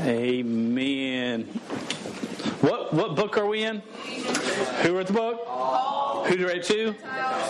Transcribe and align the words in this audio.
Amen. 0.00 1.44
What 2.60 2.92
what 2.92 3.16
book 3.16 3.38
are 3.38 3.46
we 3.46 3.62
in? 3.62 3.82
Who 4.82 4.96
wrote 4.96 5.06
the 5.06 5.12
book? 5.12 5.46
Who 6.26 6.36
did 6.36 6.40
it 6.42 6.46
write 6.46 6.62
to? 6.64 6.94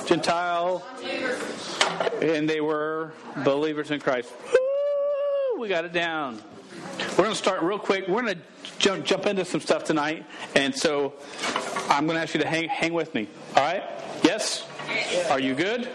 Gentile. 0.06 0.87
And 2.22 2.48
they 2.48 2.61
were 2.61 3.12
believers 3.45 3.90
in 3.90 4.01
Christ. 4.01 4.32
Woo! 4.53 5.61
We 5.61 5.69
got 5.69 5.85
it 5.85 5.93
down. 5.93 6.40
We're 6.98 7.24
going 7.24 7.30
to 7.30 7.35
start 7.35 7.62
real 7.62 7.79
quick. 7.79 8.06
We're 8.09 8.22
going 8.22 8.35
to 8.35 8.40
jump, 8.78 9.04
jump 9.04 9.26
into 9.26 9.44
some 9.44 9.60
stuff 9.60 9.85
tonight. 9.85 10.24
And 10.54 10.74
so 10.74 11.15
I'm 11.88 12.06
going 12.06 12.17
to 12.17 12.22
ask 12.22 12.35
you 12.35 12.40
to 12.40 12.47
hang, 12.47 12.69
hang 12.69 12.92
with 12.92 13.15
me. 13.15 13.28
All 13.56 13.63
right? 13.63 13.83
Yes? 14.22 14.67
Are 15.31 15.40
you 15.40 15.54
good? 15.54 15.88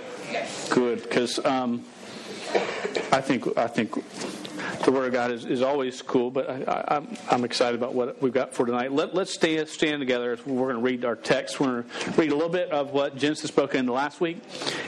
Good. 0.69 1.03
Because 1.03 1.43
um, 1.45 1.83
I 3.11 3.21
think 3.21 3.57
I 3.57 3.67
think 3.67 3.95
the 4.83 4.91
Word 4.91 5.07
of 5.07 5.13
God 5.13 5.31
is, 5.31 5.45
is 5.45 5.61
always 5.61 6.01
cool, 6.01 6.31
but 6.31 6.49
I, 6.49 6.55
am 6.55 6.65
I'm, 6.87 7.17
I'm 7.29 7.43
excited 7.43 7.75
about 7.75 7.93
what 7.93 8.21
we've 8.21 8.33
got 8.33 8.53
for 8.53 8.65
tonight. 8.65 8.91
Let, 8.91 9.13
let's 9.13 9.33
stand, 9.33 9.67
stand 9.69 9.99
together. 9.99 10.37
We're 10.45 10.71
going 10.71 10.75
to 10.75 10.81
read 10.81 11.05
our 11.05 11.15
text. 11.15 11.59
We're 11.59 11.81
going 11.81 11.83
to 11.83 12.11
read 12.21 12.31
a 12.31 12.35
little 12.35 12.49
bit 12.49 12.71
of 12.71 12.91
what 12.91 13.15
Genesis 13.15 13.49
spoke 13.49 13.75
in 13.75 13.87
last 13.87 14.19
week, 14.19 14.41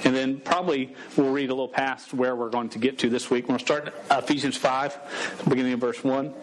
and 0.04 0.16
then 0.16 0.40
probably 0.40 0.96
we'll 1.16 1.32
read 1.32 1.50
a 1.50 1.54
little 1.54 1.68
past 1.68 2.14
where 2.14 2.36
we're 2.36 2.50
going 2.50 2.70
to 2.70 2.80
get 2.80 3.00
to 3.00 3.10
this 3.10 3.30
week. 3.30 3.46
We're 3.46 3.58
going 3.58 3.60
to 3.60 3.66
start 3.66 3.94
Ephesians 4.12 4.58
5, 4.58 5.44
beginning 5.48 5.74
of 5.74 5.80
verse 5.80 6.04
1, 6.04 6.34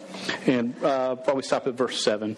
and 0.47 0.83
uh, 0.83 1.15
probably 1.15 1.43
stop 1.43 1.67
at 1.67 1.73
verse 1.73 2.01
7. 2.03 2.35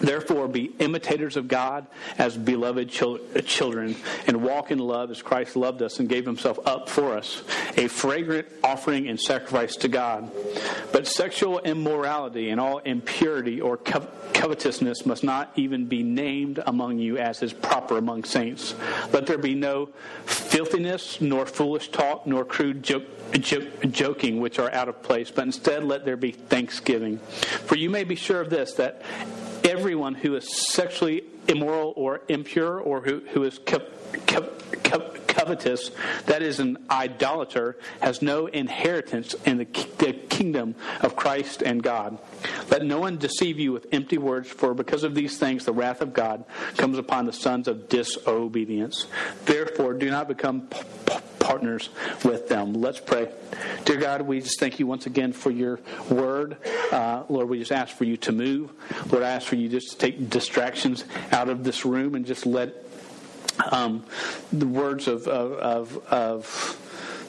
Therefore, 0.00 0.48
be 0.48 0.72
imitators 0.78 1.36
of 1.36 1.48
God 1.48 1.86
as 2.18 2.36
beloved 2.36 2.90
children, 2.90 3.96
and 4.26 4.42
walk 4.42 4.70
in 4.70 4.78
love 4.78 5.10
as 5.10 5.22
Christ 5.22 5.56
loved 5.56 5.82
us 5.82 5.98
and 6.00 6.08
gave 6.08 6.26
himself 6.26 6.58
up 6.66 6.88
for 6.88 7.16
us, 7.16 7.42
a 7.76 7.88
fragrant 7.88 8.48
offering 8.62 9.08
and 9.08 9.20
sacrifice 9.20 9.76
to 9.76 9.88
God. 9.88 10.30
But 10.92 11.06
sexual 11.06 11.60
immorality 11.60 12.50
and 12.50 12.60
all 12.60 12.78
impurity 12.78 13.60
or 13.60 13.76
covetousness 13.76 15.06
must 15.06 15.24
not 15.24 15.52
even 15.56 15.86
be 15.86 16.02
named 16.02 16.62
among 16.66 16.98
you 16.98 17.18
as 17.18 17.42
is 17.42 17.52
proper 17.52 17.98
among 17.98 18.24
saints. 18.24 18.74
Let 19.12 19.26
there 19.26 19.38
be 19.38 19.54
no 19.54 19.90
filthiness, 20.26 21.20
nor 21.20 21.46
foolish 21.46 21.90
talk, 21.90 22.26
nor 22.26 22.44
crude 22.44 22.82
joke 22.82 23.04
joking 23.90 24.40
which 24.40 24.58
are 24.58 24.70
out 24.72 24.88
of 24.88 25.02
place, 25.02 25.30
but 25.30 25.44
instead 25.44 25.82
let 25.82 26.04
there 26.04 26.16
be 26.16 26.30
thanksgiving. 26.30 27.18
For 27.18 27.76
you 27.76 27.90
may 27.90 28.04
be 28.04 28.14
sure 28.14 28.40
of 28.40 28.50
this, 28.50 28.74
that 28.74 29.02
everyone 29.64 30.14
who 30.14 30.36
is 30.36 30.72
sexually 30.72 31.24
immoral 31.48 31.92
or 31.96 32.20
impure 32.28 32.78
or 32.78 33.00
who, 33.00 33.20
who 33.32 33.44
is 33.44 33.58
co- 33.58 33.82
co- 34.26 34.48
co- 34.82 35.14
covetous, 35.26 35.90
that 36.26 36.42
is 36.42 36.60
an 36.60 36.78
idolater, 36.90 37.76
has 38.00 38.22
no 38.22 38.46
inheritance 38.46 39.34
in 39.44 39.58
the, 39.58 39.64
the 39.98 40.12
kingdom 40.12 40.74
of 41.00 41.16
Christ 41.16 41.62
and 41.62 41.82
God. 41.82 42.18
Let 42.70 42.84
no 42.84 43.00
one 43.00 43.18
deceive 43.18 43.58
you 43.58 43.72
with 43.72 43.86
empty 43.92 44.18
words, 44.18 44.48
for 44.48 44.74
because 44.74 45.02
of 45.04 45.14
these 45.14 45.38
things 45.38 45.64
the 45.64 45.72
wrath 45.72 46.00
of 46.00 46.12
God 46.12 46.44
comes 46.76 46.98
upon 46.98 47.26
the 47.26 47.32
sons 47.32 47.68
of 47.68 47.88
disobedience. 47.88 49.06
Therefore, 49.44 49.94
do 49.94 50.10
not 50.10 50.28
become 50.28 50.62
p- 50.62 50.80
p- 51.06 51.14
partners 51.44 51.90
with 52.24 52.48
them. 52.48 52.72
Let's 52.72 52.98
pray. 52.98 53.28
Dear 53.84 53.98
God, 53.98 54.22
we 54.22 54.40
just 54.40 54.58
thank 54.58 54.78
you 54.78 54.86
once 54.86 55.04
again 55.04 55.32
for 55.32 55.50
your 55.50 55.78
word. 56.10 56.56
Uh, 56.90 57.24
Lord, 57.28 57.50
we 57.50 57.58
just 57.58 57.70
ask 57.70 57.94
for 57.94 58.04
you 58.04 58.16
to 58.16 58.32
move. 58.32 58.72
Lord, 59.12 59.22
I 59.22 59.30
ask 59.30 59.46
for 59.46 59.56
you 59.56 59.68
just 59.68 59.92
to 59.92 59.98
take 59.98 60.30
distractions 60.30 61.04
out 61.30 61.50
of 61.50 61.62
this 61.62 61.84
room 61.84 62.14
and 62.14 62.24
just 62.24 62.46
let 62.46 62.74
um, 63.70 64.04
the 64.52 64.66
words 64.66 65.06
of, 65.06 65.28
of, 65.28 65.52
of, 65.52 66.06
of 66.08 66.83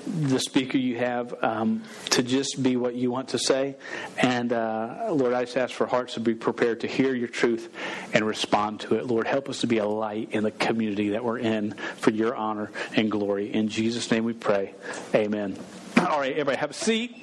the 0.08 0.39
speaker 0.39 0.78
you 0.78 0.98
have 0.98 1.34
um, 1.44 1.84
to 2.11 2.23
just 2.23 2.61
be 2.61 2.75
what 2.75 2.95
you 2.95 3.11
want 3.11 3.30
to 3.30 3.39
say. 3.39 3.75
And 4.17 4.53
uh, 4.53 5.08
Lord, 5.11 5.34
I 5.34 5.45
just 5.45 5.58
ask 5.58 5.73
for 5.73 5.88
hearts 5.88 6.16
to 6.16 6.20
be 6.20 6.36
prepared 6.36 6.81
to 6.81 6.88
hear 6.88 7.14
your 7.14 7.28
truth 7.28 7.70
and 8.14 8.26
respond 8.26 8.81
to 8.81 8.95
it. 8.95 9.08
Lord, 9.08 9.28
help 9.28 9.50
us 9.50 9.61
to 9.61 9.67
be 9.67 9.80
a 9.80 9.86
light 9.86 10.30
in 10.31 10.44
the 10.44 10.52
community 10.52 11.09
that 11.09 11.23
we're 11.23 11.39
in 11.39 11.73
for 11.98 12.11
your 12.11 12.36
honor 12.36 12.71
and 12.95 13.10
glory. 13.10 13.54
In 13.54 13.67
Jesus' 13.67 14.10
name 14.11 14.23
we 14.23 14.33
pray. 14.33 14.73
Amen. 15.14 15.58
All 15.98 16.20
right, 16.20 16.32
everybody 16.32 16.58
have 16.58 16.71
a 16.71 16.73
seat. 16.73 17.21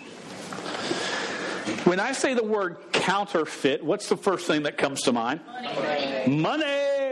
When 1.85 2.01
I 2.01 2.13
say 2.13 2.35
the 2.35 2.45
word 2.45 2.77
counterfeit, 2.93 3.85
what's 3.85 4.09
the 4.09 4.17
first 4.17 4.47
thing 4.47 4.65
that 4.65 4.79
comes 4.79 5.03
to 5.03 5.13
mind? 5.13 5.41
Money. 5.47 6.41
Money, 6.41 6.65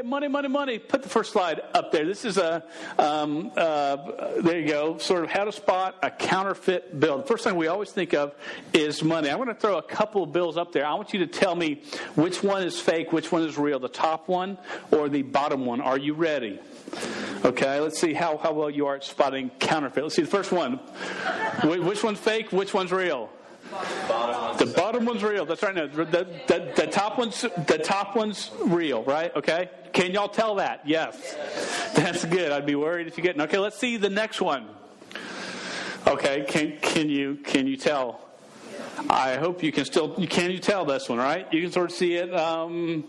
money, 0.04 0.28
money, 0.28 0.48
money. 0.48 0.78
Put 0.78 1.02
the 1.02 1.08
first 1.08 1.32
slide 1.32 1.60
up 1.74 1.92
there. 1.92 2.04
This 2.04 2.24
is 2.24 2.38
a, 2.38 2.62
um, 2.98 3.52
uh, 3.56 3.96
there 4.40 4.58
you 4.60 4.68
go, 4.68 4.98
sort 4.98 5.24
of 5.24 5.30
how 5.30 5.44
to 5.44 5.52
spot 5.52 5.96
a 6.02 6.10
counterfeit 6.10 6.98
bill. 6.98 7.18
The 7.18 7.24
first 7.24 7.44
thing 7.44 7.56
we 7.56 7.66
always 7.66 7.90
think 7.90 8.14
of 8.14 8.34
is 8.72 9.02
money. 9.02 9.30
I'm 9.30 9.36
going 9.36 9.48
to 9.48 9.54
throw 9.54 9.78
a 9.78 9.82
couple 9.82 10.22
of 10.22 10.32
bills 10.32 10.56
up 10.56 10.72
there. 10.72 10.86
I 10.86 10.94
want 10.94 11.12
you 11.12 11.20
to 11.20 11.26
tell 11.26 11.54
me 11.54 11.82
which 12.14 12.42
one 12.42 12.62
is 12.62 12.80
fake, 12.80 13.12
which 13.12 13.30
one 13.32 13.42
is 13.42 13.58
real, 13.58 13.78
the 13.78 13.88
top 13.88 14.28
one 14.28 14.58
or 14.90 15.08
the 15.08 15.22
bottom 15.22 15.66
one. 15.66 15.80
Are 15.80 15.98
you 15.98 16.14
ready? 16.14 16.60
Okay, 17.44 17.80
let's 17.80 17.98
see 17.98 18.12
how, 18.12 18.36
how 18.36 18.52
well 18.52 18.70
you 18.70 18.86
are 18.86 18.96
at 18.96 19.04
spotting 19.04 19.50
counterfeit. 19.58 20.02
Let's 20.02 20.16
see 20.16 20.22
the 20.22 20.28
first 20.28 20.52
one. 20.52 20.76
Which 21.64 22.02
one's 22.02 22.18
fake? 22.18 22.52
Which 22.52 22.74
one's 22.74 22.92
real? 22.92 23.30
The 23.70 24.72
bottom 24.76 25.04
one's 25.06 25.22
real. 25.22 25.46
That's 25.46 25.62
right. 25.62 25.74
No, 25.74 25.86
the, 25.86 26.04
the, 26.04 26.72
the 26.76 26.86
top 26.86 27.18
one's 27.18 27.40
the 27.40 27.80
top 27.82 28.16
one's 28.16 28.50
real, 28.60 29.02
right? 29.04 29.34
Okay. 29.36 29.70
Can 29.92 30.12
y'all 30.12 30.28
tell 30.28 30.56
that? 30.56 30.82
Yes. 30.84 31.36
That's 31.94 32.24
good. 32.24 32.52
I'd 32.52 32.66
be 32.66 32.74
worried 32.74 33.06
if 33.06 33.16
you 33.16 33.22
get. 33.22 33.40
Okay. 33.40 33.58
Let's 33.58 33.78
see 33.78 33.96
the 33.96 34.10
next 34.10 34.40
one. 34.40 34.68
Okay. 36.06 36.44
Can 36.48 36.78
can 36.80 37.08
you 37.08 37.36
can 37.36 37.66
you 37.66 37.76
tell? 37.76 38.26
I 39.08 39.36
hope 39.36 39.62
you 39.62 39.72
can 39.72 39.84
still 39.84 40.14
can 40.26 40.50
you 40.50 40.58
tell 40.58 40.84
this 40.84 41.08
one, 41.08 41.18
right? 41.18 41.50
You 41.52 41.62
can 41.62 41.72
sort 41.72 41.90
of 41.90 41.96
see 41.96 42.14
it. 42.14 42.34
Um, 42.34 43.04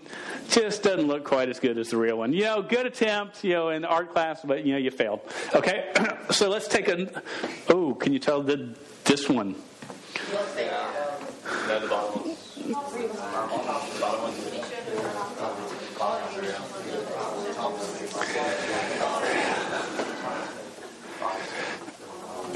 just 0.50 0.84
doesn't 0.84 1.08
look 1.08 1.26
quite 1.26 1.50
as 1.50 1.60
good 1.60 1.78
as 1.78 1.90
the 1.90 1.98
real 1.98 2.18
one. 2.18 2.34
You 2.34 2.44
know, 2.44 2.62
good 2.62 2.86
attempt, 2.86 3.44
you 3.44 3.54
know, 3.54 3.70
in 3.70 3.84
art 3.84 4.12
class, 4.12 4.42
but 4.44 4.66
you 4.66 4.74
know 4.74 4.78
you 4.78 4.92
failed. 4.92 5.22
Okay, 5.54 5.92
so 6.32 6.50
let's 6.50 6.68
take 6.68 6.88
a. 6.88 7.22
Oh, 7.68 7.94
can 7.96 8.14
you 8.14 8.20
tell 8.20 8.42
the 8.42 8.76
this 9.04 9.28
one? 9.28 9.56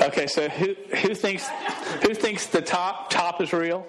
Okay, 0.01 0.28
so 0.28 0.50
who 0.50 0.75
who 0.97 1.16
thinks 1.16 1.47
who 2.03 2.13
thinks 2.13 2.47
the 2.47 2.62
top 2.62 3.09
top 3.09 3.41
is 3.41 3.53
real? 3.53 3.85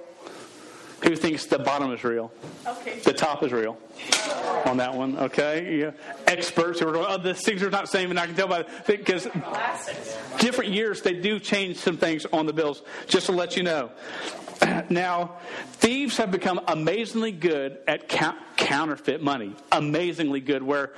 Who 1.02 1.14
thinks 1.14 1.46
the 1.46 1.58
bottom 1.58 1.92
is 1.92 2.02
real? 2.04 2.32
Okay. 2.66 2.98
The 3.00 3.12
top 3.12 3.42
is 3.42 3.52
real 3.52 3.78
on 4.64 4.78
that 4.78 4.94
one. 4.94 5.18
Okay. 5.18 5.78
Yeah. 5.78 5.90
Experts 6.26 6.80
who 6.80 6.88
are 6.88 6.92
going, 6.92 7.06
oh, 7.08 7.18
the 7.18 7.34
things 7.34 7.62
are 7.62 7.70
not 7.70 7.82
the 7.82 7.90
same, 7.90 8.10
and 8.10 8.18
I 8.18 8.26
can 8.26 8.34
tell 8.34 8.48
by 8.48 8.64
because 8.86 9.28
different 10.38 10.72
years 10.72 11.02
they 11.02 11.12
do 11.12 11.38
change 11.38 11.76
some 11.76 11.98
things 11.98 12.24
on 12.26 12.46
the 12.46 12.52
bills. 12.52 12.82
Just 13.06 13.26
to 13.26 13.32
let 13.32 13.56
you 13.56 13.62
know. 13.62 13.90
Now, 14.88 15.36
thieves 15.72 16.16
have 16.16 16.30
become 16.30 16.60
amazingly 16.66 17.30
good 17.30 17.78
at 17.86 18.08
counterfeit 18.56 19.20
money. 19.20 19.54
Amazingly 19.70 20.40
good. 20.40 20.62
Where 20.62 20.94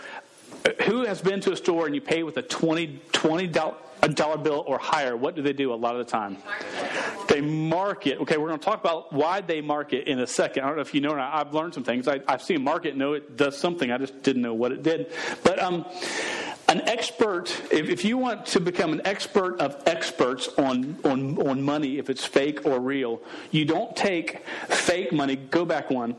uh, 0.64 0.70
who 0.84 1.04
has 1.04 1.20
been 1.20 1.40
to 1.40 1.52
a 1.52 1.56
store 1.56 1.86
and 1.86 1.94
you 1.94 2.00
pay 2.00 2.22
with 2.22 2.36
a 2.36 2.42
20 2.42 3.00
$20 3.12 3.74
a 4.02 4.08
dollar 4.08 4.38
bill 4.38 4.64
or 4.66 4.78
higher, 4.78 5.16
what 5.16 5.34
do 5.34 5.42
they 5.42 5.52
do 5.52 5.72
a 5.72 5.74
lot 5.74 5.96
of 5.96 6.06
the 6.06 6.10
time? 6.10 6.36
They 7.28 7.40
market. 7.40 8.18
Okay, 8.20 8.36
we're 8.36 8.48
going 8.48 8.58
to 8.58 8.64
talk 8.64 8.80
about 8.80 9.12
why 9.12 9.40
they 9.40 9.60
market 9.60 10.08
in 10.08 10.18
a 10.18 10.26
second. 10.26 10.64
I 10.64 10.66
don't 10.66 10.76
know 10.76 10.82
if 10.82 10.94
you 10.94 11.00
know 11.00 11.10
or 11.10 11.16
not. 11.16 11.34
I've 11.34 11.52
learned 11.52 11.74
some 11.74 11.84
things. 11.84 12.08
I, 12.08 12.20
have 12.28 12.42
seen 12.42 12.62
market 12.62 12.96
know 12.96 13.12
it 13.12 13.36
does 13.36 13.56
something. 13.56 13.90
I 13.90 13.98
just 13.98 14.22
didn't 14.22 14.42
know 14.42 14.54
what 14.54 14.72
it 14.72 14.82
did. 14.82 15.12
But 15.42 15.58
um, 15.62 15.84
an 16.68 16.82
expert, 16.88 17.50
if, 17.70 17.88
if 17.88 18.04
you 18.04 18.18
want 18.18 18.46
to 18.46 18.60
become 18.60 18.92
an 18.92 19.02
expert 19.04 19.60
of 19.60 19.82
experts 19.86 20.48
on, 20.58 20.96
on, 21.04 21.38
on 21.46 21.62
money, 21.62 21.98
if 21.98 22.10
it's 22.10 22.24
fake 22.24 22.64
or 22.66 22.80
real, 22.80 23.20
you 23.50 23.64
don't 23.64 23.94
take 23.96 24.46
fake 24.68 25.12
money. 25.12 25.36
Go 25.36 25.64
back 25.64 25.90
one 25.90 26.16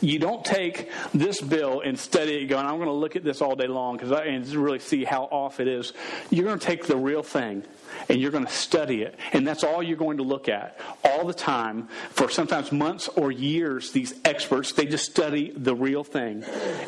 you 0.00 0.18
don't 0.18 0.44
take 0.44 0.90
this 1.12 1.40
bill 1.40 1.82
and 1.82 1.98
study 1.98 2.34
it 2.36 2.46
going, 2.46 2.66
I'm 2.66 2.76
going 2.76 2.88
to 2.88 2.92
look 2.92 3.16
at 3.16 3.24
this 3.24 3.42
all 3.42 3.54
day 3.54 3.66
long 3.66 3.96
because 3.96 4.12
I 4.12 4.24
and 4.24 4.46
really 4.48 4.78
see 4.78 5.04
how 5.04 5.24
off 5.24 5.60
it 5.60 5.68
is. 5.68 5.92
You're 6.30 6.44
going 6.44 6.58
to 6.58 6.66
take 6.66 6.86
the 6.86 6.96
real 6.96 7.22
thing 7.22 7.64
and 8.08 8.20
you're 8.20 8.30
going 8.30 8.46
to 8.46 8.52
study 8.52 9.02
it. 9.02 9.16
And 9.32 9.46
that's 9.46 9.64
all 9.64 9.82
you're 9.82 9.96
going 9.96 10.18
to 10.18 10.22
look 10.22 10.48
at 10.48 10.78
all 11.04 11.26
the 11.26 11.34
time 11.34 11.88
for 12.10 12.30
sometimes 12.30 12.72
months 12.72 13.08
or 13.08 13.30
years. 13.30 13.92
These 13.92 14.14
experts, 14.24 14.72
they 14.72 14.86
just 14.86 15.10
study 15.10 15.52
the 15.54 15.74
real 15.74 16.04
thing. 16.04 16.44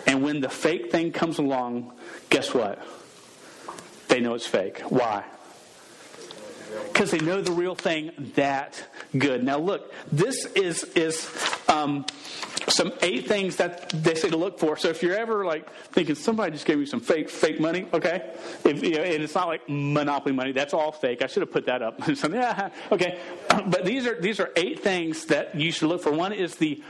And 0.07 0.23
when 0.23 0.41
the 0.41 0.49
fake 0.49 0.91
thing 0.91 1.13
comes 1.13 1.39
along, 1.39 1.93
guess 2.31 2.55
what? 2.55 2.79
They 4.09 4.21
know 4.21 4.35
it's 4.35 4.47
fake. 4.47 4.81
Why? 4.81 5.25
Because 6.93 7.11
they 7.11 7.19
know 7.19 7.41
the 7.41 7.53
real 7.53 7.75
thing 7.75 8.13
that 8.35 8.83
good. 9.17 9.43
Now, 9.45 9.59
look, 9.59 9.93
this 10.11 10.47
is 10.47 10.85
is 10.95 11.29
um, 11.69 12.07
some 12.69 12.93
eight 13.03 13.27
things 13.27 13.57
that 13.57 13.91
they 13.91 14.15
say 14.15 14.31
to 14.31 14.37
look 14.37 14.59
for. 14.59 14.77
So 14.77 14.89
if 14.89 15.03
you're 15.03 15.17
ever 15.17 15.45
like 15.45 15.71
thinking 15.93 16.15
somebody 16.15 16.53
just 16.53 16.67
gave 16.67 16.79
me 16.79 16.87
some 16.87 17.01
fake 17.01 17.31
fake 17.31 17.61
money, 17.61 17.87
okay, 17.93 18.35
if, 18.65 18.83
you 18.83 18.97
know, 18.97 19.03
and 19.03 19.23
it's 19.23 19.35
not 19.35 19.49
like 19.49 19.63
monopoly 19.69 20.35
money, 20.35 20.53
that's 20.53 20.75
all 20.75 20.93
fake. 20.93 21.23
I 21.23 21.27
should 21.27 21.43
have 21.43 21.53
put 21.53 21.67
that 21.67 21.83
up. 21.83 22.03
so, 22.15 22.29
yeah, 22.29 22.71
okay, 22.93 23.19
but 23.67 23.85
these 23.85 24.07
are 24.07 24.21
these 24.21 24.41
are 24.41 24.51
eight 24.57 24.81
things 24.81 25.27
that 25.27 25.55
you 25.55 25.73
should 25.73 25.89
look 25.89 26.03
for. 26.03 26.13
One 26.13 26.33
is 26.33 26.57
the 26.57 26.83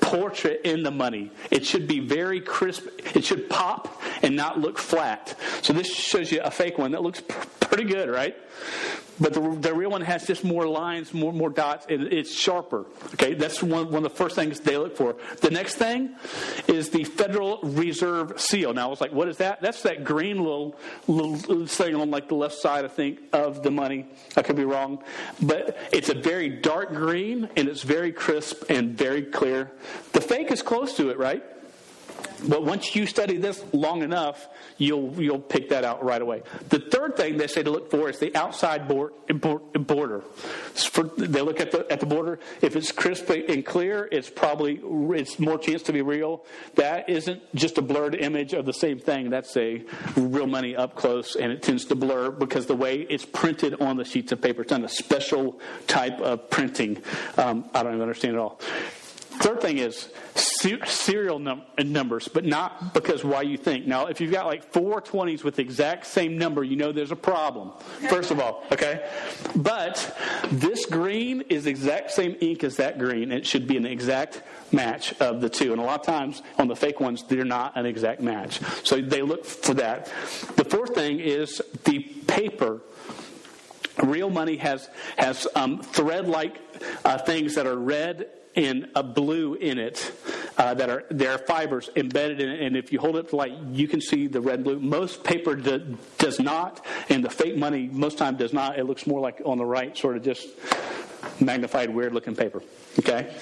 portrait 0.00 0.60
in 0.64 0.82
the 0.82 0.90
money. 0.90 1.30
It 1.50 1.66
should 1.66 1.86
be 1.86 2.00
very 2.00 2.40
crisp. 2.40 2.86
It 3.14 3.24
should 3.24 3.48
pop 3.48 4.02
and 4.22 4.36
not 4.36 4.60
look 4.60 4.78
flat. 4.78 5.38
So 5.62 5.72
this 5.72 5.92
shows 5.92 6.30
you 6.32 6.40
a 6.40 6.50
fake 6.50 6.78
one 6.78 6.92
that 6.92 7.02
looks 7.02 7.22
pretty 7.60 7.84
good, 7.84 8.08
right? 8.08 8.36
But 9.20 9.34
the, 9.34 9.40
the 9.40 9.74
real 9.74 9.90
one 9.90 10.02
has 10.02 10.26
just 10.26 10.44
more 10.44 10.66
lines, 10.66 11.12
more 11.12 11.32
more 11.32 11.50
dots, 11.50 11.86
and 11.88 12.04
it's 12.12 12.34
sharper. 12.34 12.86
Okay, 13.14 13.34
that's 13.34 13.62
one, 13.62 13.86
one 13.86 13.96
of 13.96 14.02
the 14.04 14.10
first 14.10 14.36
things 14.36 14.60
they 14.60 14.76
look 14.76 14.96
for. 14.96 15.16
The 15.40 15.50
next 15.50 15.74
thing 15.74 16.14
is 16.66 16.90
the 16.90 17.04
Federal 17.04 17.58
Reserve 17.62 18.40
seal. 18.40 18.72
Now 18.74 18.86
I 18.86 18.90
was 18.90 19.00
like, 19.00 19.12
what 19.12 19.28
is 19.28 19.38
that? 19.38 19.60
That's 19.60 19.82
that 19.82 20.04
green 20.04 20.38
little 20.38 20.76
little 21.06 21.66
thing 21.66 21.96
on 21.96 22.10
like 22.10 22.28
the 22.28 22.34
left 22.34 22.54
side, 22.54 22.84
I 22.84 22.88
think, 22.88 23.20
of 23.32 23.62
the 23.62 23.70
money. 23.70 24.06
I 24.36 24.42
could 24.42 24.56
be 24.56 24.64
wrong, 24.64 25.02
but 25.42 25.76
it's 25.92 26.08
a 26.08 26.14
very 26.14 26.48
dark 26.48 26.90
green 26.94 27.48
and 27.56 27.68
it's 27.68 27.82
very 27.82 28.12
crisp 28.12 28.64
and 28.70 28.96
very 28.96 29.22
clear. 29.22 29.72
The 30.12 30.20
fake 30.20 30.50
is 30.50 30.62
close 30.62 30.94
to 30.96 31.10
it, 31.10 31.18
right? 31.18 31.42
But 32.46 32.64
once 32.64 32.94
you 32.94 33.06
study 33.06 33.36
this 33.36 33.64
long 33.72 34.02
enough, 34.02 34.48
you'll 34.76 35.20
you'll 35.20 35.40
pick 35.40 35.70
that 35.70 35.84
out 35.84 36.04
right 36.04 36.20
away. 36.20 36.42
The 36.68 36.78
third 36.78 37.16
thing 37.16 37.36
they 37.36 37.46
say 37.46 37.62
to 37.62 37.70
look 37.70 37.90
for 37.90 38.08
is 38.08 38.18
the 38.18 38.34
outside 38.36 38.86
border. 38.86 40.22
For, 40.74 41.04
they 41.04 41.40
look 41.40 41.60
at 41.60 41.70
the 41.72 41.90
at 41.90 42.00
the 42.00 42.06
border. 42.06 42.38
If 42.60 42.76
it's 42.76 42.92
crisp 42.92 43.30
and 43.30 43.64
clear, 43.64 44.08
it's 44.12 44.30
probably 44.30 44.80
it's 45.18 45.38
more 45.38 45.58
chance 45.58 45.82
to 45.84 45.92
be 45.92 46.02
real. 46.02 46.44
That 46.76 47.08
isn't 47.08 47.42
just 47.54 47.78
a 47.78 47.82
blurred 47.82 48.14
image 48.14 48.52
of 48.52 48.66
the 48.66 48.72
same 48.72 48.98
thing. 48.98 49.30
That's 49.30 49.56
a 49.56 49.82
real 50.16 50.46
money 50.46 50.76
up 50.76 50.94
close, 50.94 51.36
and 51.36 51.50
it 51.52 51.62
tends 51.62 51.86
to 51.86 51.94
blur 51.94 52.30
because 52.30 52.66
the 52.66 52.76
way 52.76 53.06
it's 53.08 53.24
printed 53.24 53.80
on 53.80 53.96
the 53.96 54.04
sheets 54.04 54.32
of 54.32 54.40
paper. 54.40 54.62
It's 54.62 54.70
done 54.70 54.84
a 54.84 54.88
special 54.88 55.60
type 55.86 56.20
of 56.20 56.50
printing. 56.50 57.02
Um, 57.36 57.68
I 57.74 57.82
don't 57.82 57.92
even 57.92 58.02
understand 58.02 58.34
it 58.34 58.38
all. 58.38 58.60
Third 59.38 59.60
thing 59.60 59.78
is 59.78 60.08
serial 60.34 61.38
num- 61.38 61.62
numbers, 61.78 62.26
but 62.26 62.44
not 62.44 62.92
because 62.92 63.22
why 63.22 63.42
you 63.42 63.56
think. 63.56 63.86
Now, 63.86 64.06
if 64.06 64.20
you've 64.20 64.32
got 64.32 64.46
like 64.46 64.72
four 64.72 65.00
20s 65.00 65.44
with 65.44 65.56
the 65.56 65.62
exact 65.62 66.06
same 66.06 66.38
number, 66.38 66.64
you 66.64 66.74
know 66.76 66.90
there's 66.90 67.12
a 67.12 67.16
problem, 67.16 67.72
first 68.08 68.32
of 68.32 68.40
all, 68.40 68.64
okay? 68.72 69.08
But 69.54 70.16
this 70.50 70.86
green 70.86 71.42
is 71.42 71.66
exact 71.66 72.10
same 72.10 72.36
ink 72.40 72.64
as 72.64 72.76
that 72.76 72.98
green. 72.98 73.30
It 73.30 73.46
should 73.46 73.68
be 73.68 73.76
an 73.76 73.86
exact 73.86 74.42
match 74.72 75.14
of 75.20 75.40
the 75.40 75.48
two. 75.48 75.72
And 75.72 75.80
a 75.80 75.84
lot 75.84 76.00
of 76.00 76.06
times 76.06 76.42
on 76.58 76.66
the 76.66 76.76
fake 76.76 76.98
ones, 76.98 77.22
they're 77.22 77.44
not 77.44 77.76
an 77.76 77.86
exact 77.86 78.20
match. 78.20 78.60
So 78.84 79.00
they 79.00 79.22
look 79.22 79.44
for 79.44 79.74
that. 79.74 80.06
The 80.56 80.64
fourth 80.64 80.94
thing 80.94 81.20
is 81.20 81.62
the 81.84 82.00
paper 82.00 82.80
real 84.02 84.30
money 84.30 84.56
has 84.56 84.88
has 85.16 85.46
um, 85.54 85.82
thread 85.82 86.28
like 86.28 86.56
uh, 87.04 87.18
things 87.18 87.54
that 87.56 87.66
are 87.66 87.76
red 87.76 88.28
and 88.58 88.88
a 88.96 89.02
blue 89.04 89.54
in 89.54 89.78
it 89.78 90.12
uh, 90.58 90.74
that 90.74 90.90
are 90.90 91.04
there 91.10 91.30
are 91.30 91.38
fibers 91.38 91.88
embedded 91.94 92.40
in 92.40 92.48
it. 92.50 92.60
And 92.60 92.76
if 92.76 92.92
you 92.92 92.98
hold 92.98 93.16
it 93.16 93.28
to 93.30 93.36
light 93.36 93.52
you 93.70 93.86
can 93.86 94.00
see 94.00 94.26
the 94.26 94.40
red 94.40 94.64
blue. 94.64 94.80
Most 94.80 95.22
paper 95.22 95.54
do, 95.54 95.96
does 96.18 96.40
not 96.40 96.84
and 97.08 97.24
the 97.24 97.30
fake 97.30 97.56
money 97.56 97.88
most 97.90 98.18
time 98.18 98.36
does 98.36 98.52
not. 98.52 98.78
It 98.78 98.84
looks 98.84 99.06
more 99.06 99.20
like 99.20 99.40
on 99.44 99.58
the 99.58 99.64
right 99.64 99.96
sort 99.96 100.16
of 100.16 100.24
just 100.24 100.46
magnified 101.40 101.88
weird 101.88 102.12
looking 102.12 102.34
paper 102.34 102.62
okay? 102.98 103.32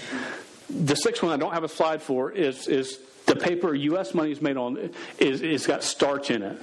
The 0.69 0.95
sixth 0.95 1.23
one 1.23 1.33
i 1.33 1.37
don't 1.37 1.53
have 1.53 1.65
a 1.65 1.69
slide 1.69 2.03
for 2.03 2.31
is 2.31 2.69
is 2.69 2.99
the 3.25 3.37
paper 3.37 3.75
us 3.75 4.15
money 4.15 4.33
is 4.33 4.43
made 4.43 4.59
on 4.59 4.91
is 5.19 5.41
is 5.41 5.67
got 5.67 5.83
starch 5.83 6.31
in 6.31 6.43
it. 6.43 6.61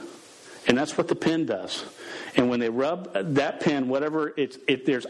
And 0.65 0.77
that's 0.77 0.97
what 0.97 1.09
the 1.09 1.15
pen 1.15 1.45
does. 1.45 1.83
And 2.37 2.49
when 2.49 2.61
they 2.61 2.69
rub 2.69 3.11
that 3.35 3.59
pen 3.59 3.89
whatever 3.89 4.33
it's 4.37 4.57
if 4.67 4.85
there's 4.85 5.05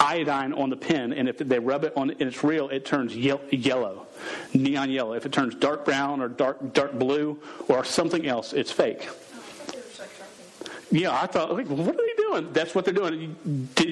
iodine 0.00 0.52
on 0.54 0.70
the 0.70 0.76
pen, 0.76 1.12
and 1.12 1.28
if 1.28 1.38
they 1.38 1.58
rub 1.58 1.84
it 1.84 1.92
on 1.96 2.10
and 2.10 2.22
it's 2.22 2.42
real, 2.42 2.68
it 2.70 2.84
turns 2.84 3.14
yellow, 3.14 4.06
neon 4.54 4.90
yellow. 4.90 5.12
If 5.12 5.26
it 5.26 5.32
turns 5.32 5.54
dark 5.54 5.84
brown 5.84 6.20
or 6.20 6.28
dark 6.28 6.72
dark 6.72 6.98
blue 6.98 7.38
or 7.68 7.84
something 7.84 8.26
else, 8.26 8.52
it's 8.52 8.72
fake. 8.72 9.08
Yeah, 10.90 11.12
I 11.12 11.26
thought, 11.26 11.52
like, 11.52 11.68
what 11.68 11.94
are 11.94 12.06
they 12.06 12.14
doing? 12.16 12.52
That's 12.52 12.74
what 12.74 12.84
they're 12.84 12.94
doing. 12.94 13.36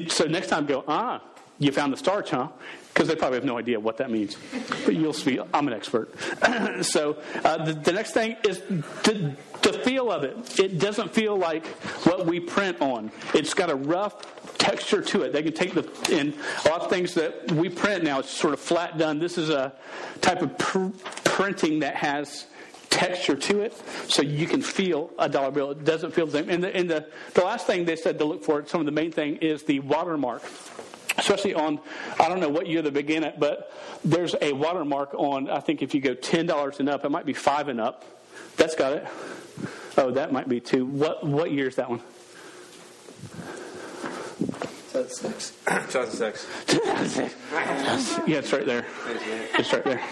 So 0.08 0.25
next 0.25 0.49
time, 0.49 0.66
go, 0.66 0.82
ah, 0.88 1.22
you 1.60 1.70
found 1.70 1.93
the 1.93 1.96
starch, 1.96 2.31
huh? 2.31 2.49
Because 2.98 3.10
they 3.10 3.14
probably 3.14 3.36
have 3.36 3.44
no 3.44 3.56
idea 3.56 3.78
what 3.78 3.98
that 3.98 4.10
means. 4.10 4.36
But 4.84 4.96
you'll 4.96 5.12
see, 5.12 5.38
I'm 5.54 5.68
an 5.68 5.72
expert. 5.72 6.12
so 6.82 7.16
uh, 7.44 7.64
the, 7.64 7.74
the, 7.74 7.92
next 7.92 8.10
thing 8.10 8.36
is 8.42 8.58
the, 9.04 9.36
the 9.62 9.72
feel 9.84 10.10
of 10.10 10.24
it. 10.24 10.58
It 10.58 10.80
doesn't 10.80 11.14
feel 11.14 11.36
like 11.36 11.64
what 12.04 12.26
we 12.26 12.40
print 12.40 12.80
on. 12.80 13.12
It's 13.34 13.54
got 13.54 13.70
a 13.70 13.76
rough 13.76 14.58
texture 14.58 15.00
to 15.00 15.22
it. 15.22 15.32
They 15.32 15.44
can 15.44 15.52
take 15.52 15.74
the 15.74 15.88
and 16.12 16.34
a 16.64 16.70
lot 16.70 16.80
of 16.80 16.90
things 16.90 17.14
that 17.14 17.52
we 17.52 17.68
print 17.68 18.02
now. 18.02 18.18
It's 18.18 18.30
sort 18.30 18.52
of 18.52 18.58
flat 18.58 18.98
done. 18.98 19.20
This 19.20 19.38
is 19.38 19.48
a 19.48 19.72
type 20.20 20.42
of 20.42 20.58
pr- 20.58 20.88
printing 21.22 21.78
that 21.78 21.94
has 21.94 22.46
texture 22.90 23.36
to 23.36 23.60
it, 23.60 23.80
so 24.08 24.22
you 24.22 24.48
can 24.48 24.60
feel 24.60 25.10
a 25.20 25.28
dollar 25.28 25.52
bill. 25.52 25.70
It 25.70 25.84
doesn't 25.84 26.14
feel 26.14 26.26
the 26.26 26.32
same. 26.32 26.50
And 26.50 26.64
the, 26.64 26.74
and 26.74 26.90
the, 26.90 27.06
the 27.34 27.44
last 27.44 27.64
thing 27.64 27.84
they 27.84 27.94
said 27.94 28.18
to 28.18 28.24
look 28.24 28.42
for, 28.42 28.66
some 28.66 28.80
of 28.80 28.86
the 28.86 28.92
main 28.92 29.12
thing, 29.12 29.36
is 29.36 29.62
the 29.62 29.78
watermark. 29.78 30.42
Especially 31.28 31.52
on, 31.52 31.78
I 32.19 32.26
don't 32.26 32.40
know 32.40 32.48
what 32.48 32.66
year 32.66 32.80
they 32.80 32.88
begin 32.88 33.22
it, 33.22 33.38
but 33.38 33.70
there's 34.02 34.34
a 34.40 34.54
watermark 34.54 35.12
on, 35.12 35.50
I 35.50 35.60
think 35.60 35.82
if 35.82 35.94
you 35.94 36.00
go 36.00 36.14
$10 36.14 36.80
and 36.80 36.88
up, 36.88 37.04
it 37.04 37.10
might 37.10 37.26
be 37.26 37.34
5 37.34 37.69
and 37.69 37.78
up. 37.78 38.02
That's 38.56 38.75
got 38.75 38.94
it. 38.94 39.06
Oh, 39.98 40.10
that 40.12 40.32
might 40.32 40.48
be 40.48 40.58
two. 40.58 40.86
What, 40.86 41.26
what 41.26 41.52
year 41.52 41.69
is 41.69 41.76
that 41.76 41.90
one? 41.90 42.00
2006. 45.06 45.52
2006. 45.66 46.46
yeah, 48.26 48.38
it's 48.38 48.52
right 48.52 48.66
there. 48.66 48.84
It's 49.58 49.72
right 49.72 49.84
there. 49.84 50.02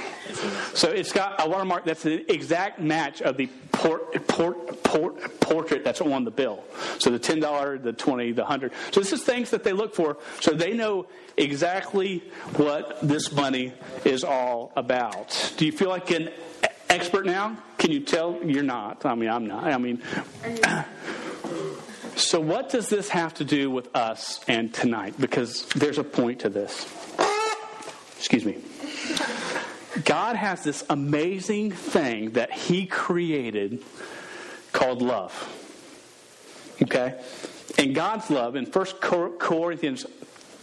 So 0.75 0.91
it's 0.91 1.13
got 1.13 1.45
a 1.45 1.49
watermark 1.49 1.85
that's 1.85 2.03
the 2.03 2.31
exact 2.33 2.81
match 2.81 3.23
of 3.23 3.37
the 3.37 3.49
port, 3.73 4.27
port, 4.27 4.83
port, 4.83 5.41
portrait 5.41 5.85
that's 5.85 6.01
on 6.01 6.25
the 6.25 6.31
bill. 6.31 6.65
So 6.99 7.11
the 7.11 7.19
ten 7.19 7.41
dollar, 7.41 7.79
the 7.79 7.93
twenty, 7.93 8.33
the 8.33 8.45
hundred. 8.45 8.73
So 8.93 9.01
this 9.01 9.13
is 9.13 9.23
things 9.23 9.51
that 9.51 9.65
they 9.65 9.73
look 9.73 9.95
for, 9.95 10.19
so 10.41 10.53
they 10.53 10.73
know 10.73 11.07
exactly 11.37 12.19
what 12.57 12.99
this 13.03 13.33
money 13.33 13.73
is 14.05 14.25
all 14.25 14.73
about. 14.77 15.53
Do 15.57 15.67
you 15.67 15.73
feel 15.73 15.89
like 15.89 16.11
an 16.11 16.31
expert 16.89 17.27
now? 17.27 17.57
Can 17.79 17.93
you 17.93 18.01
tell 18.01 18.41
you're 18.45 18.63
not? 18.63 19.05
I 19.05 19.15
mean, 19.15 19.31
I'm 19.31 19.47
not. 19.47 19.65
I 19.65 19.79
mean. 19.79 20.03
So, 22.17 22.41
what 22.41 22.71
does 22.71 22.89
this 22.89 23.11
have 23.11 23.35
to 23.35 23.45
do 23.45 23.71
with 23.71 23.95
us 23.95 24.41
and 24.49 24.73
tonight? 24.73 25.21
Because 25.21 25.67
there's 25.67 25.99
a 25.99 26.05
point 26.05 26.41
to 26.41 26.49
this. 26.49 26.91
Excuse 28.17 28.47
me. 28.47 28.57
God 30.03 30.35
has 30.35 30.65
this 30.65 30.83
amazing 30.89 31.73
thing 31.73 32.31
that 32.31 32.51
He 32.51 32.87
created 32.87 33.83
called 34.73 35.03
love. 35.03 35.33
Okay? 36.83 37.21
And 37.77 37.95
God's 37.95 38.31
love, 38.31 38.57
in 38.57 38.65
1 38.65 38.87
Corinthians 39.39 40.07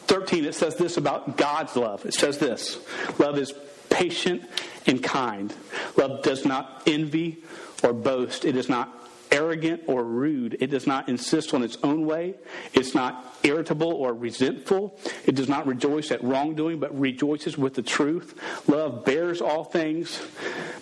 13, 0.08 0.46
it 0.46 0.56
says 0.56 0.76
this 0.76 0.98
about 0.98 1.38
God's 1.38 1.76
love. 1.76 2.04
It 2.04 2.16
says 2.16 2.40
this 2.40 2.80
Love 3.20 3.38
is 3.38 3.54
patient 3.92 4.44
and 4.88 5.04
kind. 5.04 5.54
Love 5.98 6.24
does 6.24 6.46
not 6.46 6.82
envy 6.88 7.44
or 7.84 7.94
boast. 7.94 8.44
It 8.44 8.56
is 8.56 8.70
not 8.70 9.04
arrogant 9.34 9.84
or 9.88 10.04
rude. 10.04 10.58
It 10.62 10.68
does 10.68 10.88
not 10.88 11.10
insist 11.10 11.54
on 11.54 11.64
its 11.64 11.78
own 11.84 12.06
way. 12.06 12.36
It's 12.74 12.94
not 12.94 13.36
irritable 13.44 13.92
or 13.92 14.14
resentful. 14.14 14.98
It 15.26 15.36
does 15.36 15.50
not 15.50 15.66
rejoice 15.66 16.12
at 16.12 16.24
wrongdoing, 16.24 16.80
but 16.80 16.98
rejoices 16.98 17.58
with 17.58 17.74
the 17.74 17.82
truth. 17.82 18.40
Love 18.70 19.04
bears 19.04 19.42
all 19.42 19.64
things, 19.64 20.22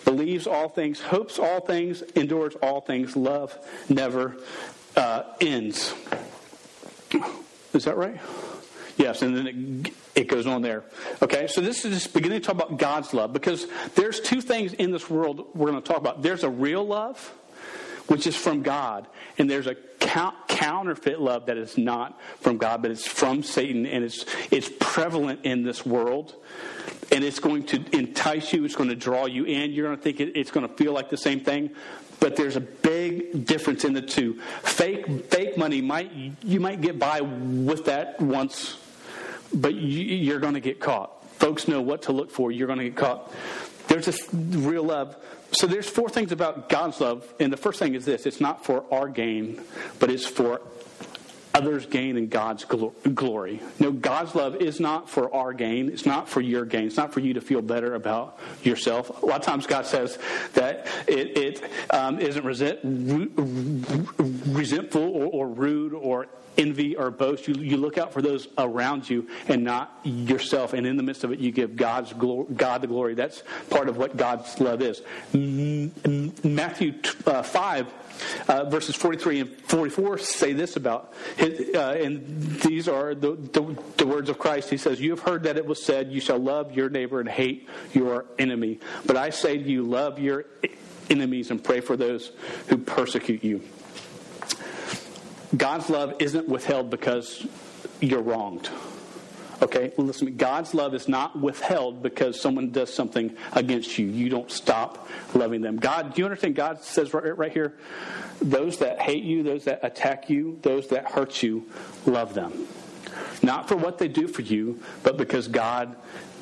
believes 0.04 0.46
all 0.46 0.68
things, 0.68 1.00
hopes 1.00 1.38
all 1.38 1.60
things, 1.60 2.02
endures 2.14 2.54
all 2.56 2.82
things. 2.82 3.16
Love 3.16 3.58
never 3.88 4.36
uh, 4.96 5.22
ends. 5.40 5.94
Is 7.72 7.84
that 7.86 7.96
right? 7.96 8.20
Yes, 8.98 9.22
and 9.22 9.34
then 9.34 9.46
it, 9.46 9.92
it 10.14 10.28
goes 10.28 10.46
on 10.46 10.60
there. 10.60 10.84
Okay, 11.22 11.46
so 11.46 11.62
this 11.62 11.86
is 11.86 11.94
just 11.94 12.14
beginning 12.14 12.40
to 12.40 12.46
talk 12.46 12.54
about 12.54 12.78
God's 12.78 13.14
love 13.14 13.32
because 13.32 13.66
there's 13.94 14.20
two 14.20 14.42
things 14.42 14.74
in 14.74 14.90
this 14.92 15.08
world 15.08 15.46
we're 15.54 15.70
going 15.70 15.82
to 15.82 15.88
talk 15.88 15.96
about. 15.96 16.22
There's 16.22 16.44
a 16.44 16.50
real 16.50 16.86
love 16.86 17.32
which 18.12 18.26
is 18.26 18.36
from 18.36 18.60
God. 18.60 19.06
And 19.38 19.48
there's 19.48 19.66
a 19.66 19.74
counterfeit 19.74 21.18
love 21.18 21.46
that 21.46 21.56
is 21.56 21.78
not 21.78 22.20
from 22.40 22.58
God, 22.58 22.82
but 22.82 22.90
it's 22.90 23.06
from 23.06 23.42
Satan, 23.42 23.86
and 23.86 24.04
it's, 24.04 24.26
it's 24.50 24.70
prevalent 24.80 25.40
in 25.44 25.62
this 25.62 25.86
world. 25.86 26.34
And 27.10 27.24
it's 27.24 27.38
going 27.38 27.64
to 27.66 27.82
entice 27.96 28.52
you, 28.52 28.66
it's 28.66 28.76
going 28.76 28.90
to 28.90 28.94
draw 28.94 29.24
you 29.24 29.44
in. 29.44 29.72
You're 29.72 29.86
going 29.86 29.96
to 29.96 30.02
think 30.02 30.20
it, 30.20 30.36
it's 30.36 30.50
going 30.50 30.68
to 30.68 30.74
feel 30.74 30.92
like 30.92 31.08
the 31.08 31.16
same 31.16 31.40
thing. 31.40 31.70
But 32.20 32.36
there's 32.36 32.56
a 32.56 32.60
big 32.60 33.46
difference 33.46 33.82
in 33.84 33.94
the 33.94 34.02
two. 34.02 34.38
Fake 34.62 35.24
fake 35.30 35.56
money 35.56 35.80
might 35.80 36.12
you 36.42 36.60
might 36.60 36.82
get 36.82 36.98
by 36.98 37.22
with 37.22 37.86
that 37.86 38.20
once, 38.20 38.76
but 39.52 39.74
you, 39.74 40.36
are 40.36 40.38
going 40.38 40.54
to 40.54 40.60
get 40.60 40.80
caught. 40.80 41.24
Folks 41.38 41.66
know 41.66 41.80
what 41.80 42.02
to 42.02 42.12
look 42.12 42.30
for. 42.30 42.52
You're 42.52 42.68
going 42.68 42.78
to 42.78 42.84
get 42.84 42.96
caught. 42.96 43.32
There's 43.88 44.06
this 44.06 44.28
real 44.32 44.84
love. 44.84 45.16
So 45.52 45.66
there's 45.66 45.88
four 45.88 46.08
things 46.08 46.32
about 46.32 46.68
God's 46.68 47.00
love, 47.00 47.32
and 47.38 47.52
the 47.52 47.56
first 47.56 47.78
thing 47.78 47.94
is 47.94 48.04
this: 48.04 48.26
it's 48.26 48.40
not 48.40 48.64
for 48.64 48.84
our 48.92 49.08
gain, 49.08 49.60
but 49.98 50.10
it's 50.10 50.26
for 50.26 50.60
others' 51.54 51.86
gain 51.86 52.16
and 52.16 52.30
God's 52.30 52.64
glory. 52.64 53.60
No, 53.78 53.92
God's 53.92 54.34
love 54.34 54.56
is 54.56 54.80
not 54.80 55.10
for 55.10 55.34
our 55.34 55.52
gain. 55.52 55.90
It's 55.90 56.06
not 56.06 56.28
for 56.28 56.40
your 56.40 56.64
gain. 56.64 56.86
It's 56.86 56.96
not 56.96 57.12
for 57.12 57.20
you 57.20 57.34
to 57.34 57.40
feel 57.40 57.60
better 57.60 57.94
about 57.94 58.38
yourself. 58.62 59.22
A 59.22 59.26
lot 59.26 59.40
of 59.40 59.46
times 59.46 59.66
God 59.66 59.86
says 59.86 60.18
that 60.54 60.86
it, 61.06 61.36
it 61.36 61.62
um, 61.90 62.18
not 62.18 62.40
resent, 62.40 62.78
resentful 64.46 65.02
or, 65.02 65.26
or 65.26 65.48
rude 65.48 65.92
or 65.92 66.28
envy 66.56 66.96
or 66.96 67.10
boast. 67.10 67.48
You, 67.48 67.54
you 67.54 67.76
look 67.76 67.98
out 67.98 68.12
for 68.12 68.22
those 68.22 68.48
around 68.58 69.08
you 69.08 69.28
and 69.48 69.64
not 69.64 69.98
yourself. 70.04 70.72
And 70.72 70.86
in 70.86 70.96
the 70.96 71.02
midst 71.02 71.24
of 71.24 71.32
it, 71.32 71.38
you 71.38 71.52
give 71.52 71.76
God's 71.76 72.12
God 72.12 72.80
the 72.80 72.86
glory. 72.86 73.14
That's 73.14 73.42
part 73.70 73.88
of 73.88 73.96
what 73.96 74.16
God's 74.16 74.58
love 74.60 74.82
is. 74.82 75.02
Matthew 76.44 76.94
uh, 77.26 77.42
5 77.42 77.86
uh, 78.48 78.64
verses 78.64 78.94
43 78.94 79.40
and 79.40 79.50
44 79.62 80.18
say 80.18 80.52
this 80.52 80.76
about 80.76 81.12
his, 81.36 81.74
uh, 81.74 81.98
and 81.98 82.60
these 82.60 82.88
are 82.88 83.14
the, 83.14 83.32
the, 83.32 83.76
the, 83.96 84.06
words 84.06 84.28
of 84.28 84.38
Christ. 84.38 84.70
He 84.70 84.76
says, 84.76 85.00
You 85.00 85.10
have 85.10 85.20
heard 85.20 85.44
that 85.44 85.56
it 85.56 85.66
was 85.66 85.82
said, 85.82 86.12
You 86.12 86.20
shall 86.20 86.38
love 86.38 86.72
your 86.72 86.88
neighbor 86.88 87.20
and 87.20 87.28
hate 87.28 87.68
your 87.92 88.26
enemy. 88.38 88.80
But 89.06 89.16
I 89.16 89.30
say 89.30 89.58
to 89.58 89.68
you, 89.68 89.82
love 89.84 90.18
your 90.18 90.44
enemies 91.10 91.50
and 91.50 91.62
pray 91.62 91.80
for 91.80 91.96
those 91.96 92.32
who 92.68 92.78
persecute 92.78 93.42
you. 93.44 93.62
God's 95.56 95.90
love 95.90 96.14
isn't 96.18 96.48
withheld 96.48 96.90
because 96.90 97.46
you're 98.00 98.22
wronged. 98.22 98.70
Okay, 99.60 99.92
listen, 99.96 100.36
God's 100.36 100.74
love 100.74 100.92
is 100.92 101.06
not 101.06 101.38
withheld 101.38 102.02
because 102.02 102.40
someone 102.40 102.70
does 102.70 102.92
something 102.92 103.36
against 103.52 103.96
you. 103.96 104.06
You 104.06 104.28
don't 104.28 104.50
stop 104.50 105.08
loving 105.34 105.60
them. 105.60 105.76
God, 105.76 106.14
do 106.14 106.20
you 106.20 106.24
understand? 106.24 106.56
God 106.56 106.82
says 106.82 107.14
right, 107.14 107.38
right 107.38 107.52
here, 107.52 107.74
those 108.40 108.78
that 108.78 109.00
hate 109.00 109.22
you, 109.22 109.44
those 109.44 109.64
that 109.64 109.80
attack 109.84 110.28
you, 110.28 110.58
those 110.62 110.88
that 110.88 111.12
hurt 111.12 111.44
you, 111.44 111.68
love 112.06 112.34
them. 112.34 112.66
Not 113.40 113.68
for 113.68 113.76
what 113.76 113.98
they 113.98 114.08
do 114.08 114.26
for 114.26 114.42
you, 114.42 114.80
but 115.04 115.16
because 115.16 115.46
God 115.46 115.94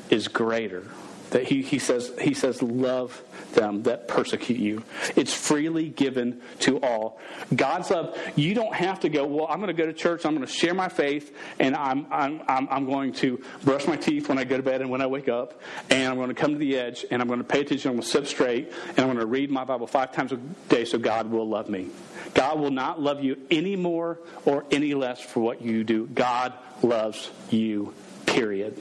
is 0.09 0.29
greater. 0.29 0.85
That 1.31 1.45
he, 1.45 1.63
he 1.63 1.79
says 1.79 2.13
he 2.21 2.35
says 2.35 2.61
love 2.63 3.23
them 3.53 3.83
that 3.85 4.09
persecute 4.09 4.59
you. 4.59 4.83
It's 5.17 5.33
freely 5.33 5.89
given 5.89 6.41
to 6.61 6.81
all. 6.81 7.19
God's 7.55 7.91
love, 7.91 8.19
you 8.37 8.55
don't 8.55 8.75
have 8.75 9.01
to 9.01 9.09
go, 9.09 9.27
well, 9.27 9.47
I'm 9.49 9.61
going 9.61 9.75
to 9.75 9.81
go 9.81 9.87
to 9.87 9.93
church, 9.93 10.25
I'm 10.25 10.35
going 10.35 10.47
to 10.47 10.53
share 10.53 10.75
my 10.75 10.89
faith, 10.89 11.37
and 11.59 11.75
I'm, 11.77 12.07
I'm, 12.11 12.43
I'm, 12.49 12.87
going 12.87 13.13
to 13.15 13.43
brush 13.63 13.87
my 13.87 13.97
teeth 13.97 14.29
when 14.29 14.39
I 14.39 14.45
go 14.45 14.57
to 14.57 14.63
bed 14.63 14.81
and 14.81 14.91
when 14.91 15.01
I 15.01 15.07
wake 15.07 15.29
up, 15.29 15.61
and 15.91 16.09
I'm 16.09 16.17
going 16.17 16.29
to 16.29 16.35
come 16.35 16.53
to 16.53 16.59
the 16.59 16.79
edge, 16.79 17.05
and 17.11 17.21
I'm 17.21 17.29
going 17.29 17.41
to 17.41 17.45
pay 17.45 17.61
attention, 17.61 17.91
I'm 17.91 17.97
going 17.97 18.03
to 18.03 18.09
sit 18.09 18.27
straight, 18.27 18.73
and 18.89 18.99
I'm 18.99 19.07
going 19.07 19.19
to 19.19 19.27
read 19.27 19.51
my 19.51 19.65
Bible 19.65 19.87
five 19.87 20.13
times 20.13 20.33
a 20.33 20.37
day 20.69 20.85
so 20.85 20.99
God 20.99 21.31
will 21.31 21.49
love 21.49 21.69
me. 21.69 21.89
God 22.35 22.59
will 22.59 22.71
not 22.71 23.01
love 23.01 23.23
you 23.23 23.37
any 23.51 23.77
more 23.77 24.19
or 24.45 24.65
any 24.71 24.95
less 24.95 25.21
for 25.21 25.41
what 25.41 25.63
you 25.63 25.85
do. 25.85 26.07
God 26.07 26.53
loves 26.83 27.31
you, 27.51 27.95
period. 28.27 28.81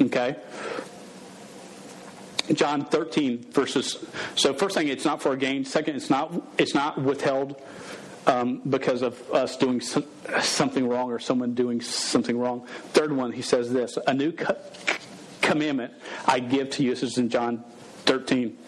Okay? 0.00 0.36
John 2.54 2.84
13 2.84 3.50
verses. 3.52 4.04
So 4.34 4.52
first 4.54 4.74
thing, 4.76 4.88
it's 4.88 5.04
not 5.04 5.22
for 5.22 5.32
a 5.32 5.36
gain. 5.36 5.64
Second, 5.64 5.96
it's 5.96 6.10
not 6.10 6.32
it's 6.58 6.74
not 6.74 7.00
withheld 7.00 7.60
um, 8.26 8.60
because 8.68 9.02
of 9.02 9.20
us 9.32 9.56
doing 9.56 9.80
something 9.80 10.88
wrong 10.88 11.10
or 11.10 11.18
someone 11.18 11.54
doing 11.54 11.80
something 11.80 12.38
wrong. 12.38 12.66
Third 12.92 13.12
one, 13.12 13.32
he 13.32 13.42
says 13.42 13.72
this: 13.72 13.98
a 14.06 14.14
new 14.14 14.32
co- 14.32 14.56
commandment 15.40 15.94
I 16.26 16.40
give 16.40 16.70
to 16.70 16.82
you. 16.82 16.90
This 16.90 17.02
is 17.02 17.18
in 17.18 17.28
John 17.28 17.64
13 18.10 18.58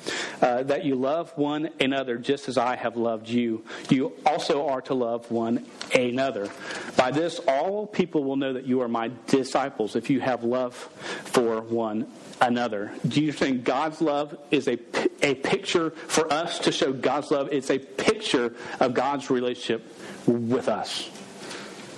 uh, 0.40 0.62
that 0.62 0.84
you 0.84 0.94
love 0.94 1.36
one 1.36 1.68
another 1.80 2.16
just 2.16 2.48
as 2.48 2.56
I 2.56 2.76
have 2.76 2.96
loved 2.96 3.28
you. 3.28 3.64
You 3.90 4.12
also 4.24 4.68
are 4.68 4.80
to 4.82 4.94
love 4.94 5.28
one 5.32 5.66
another. 5.92 6.48
By 6.96 7.10
this, 7.10 7.40
all 7.48 7.88
people 7.88 8.22
will 8.22 8.36
know 8.36 8.52
that 8.52 8.66
you 8.66 8.82
are 8.82 8.88
my 8.88 9.10
disciples 9.26 9.96
if 9.96 10.08
you 10.10 10.20
have 10.20 10.44
love 10.44 10.74
for 10.76 11.60
one 11.60 12.06
another. 12.40 12.92
Do 13.08 13.20
you 13.20 13.32
think 13.32 13.64
God's 13.64 14.00
love 14.00 14.38
is 14.52 14.68
a, 14.68 14.78
a 15.22 15.34
picture 15.34 15.90
for 15.90 16.32
us 16.32 16.60
to 16.60 16.70
show 16.70 16.92
God's 16.92 17.32
love? 17.32 17.48
It's 17.50 17.70
a 17.70 17.80
picture 17.80 18.54
of 18.78 18.94
God's 18.94 19.28
relationship 19.28 19.92
with 20.28 20.68
us. 20.68 21.10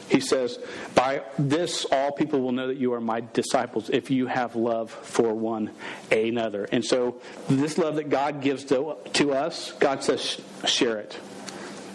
He 0.09 0.21
says, 0.21 0.59
By 0.95 1.23
this 1.39 1.85
all 1.87 2.13
people 2.13 2.41
will 2.41 2.53
know 2.53 2.69
that 2.69 2.77
you 2.77 2.93
are 2.95 3.01
my 3.01 3.23
disciples 3.33 3.91
if 3.91 4.11
you 4.11 4.27
have 4.27 4.57
love 4.57 4.91
for 4.91 5.35
one 5.35 5.71
another. 6.11 6.69
And 6.71 6.85
so, 6.85 7.21
this 7.49 7.79
love 7.79 7.97
that 7.97 8.11
God 8.11 8.41
gives 8.43 8.65
to, 8.67 8.97
to 9.15 9.33
us, 9.33 9.73
God 9.73 10.03
says, 10.03 10.41
share 10.65 10.99
it 10.99 11.19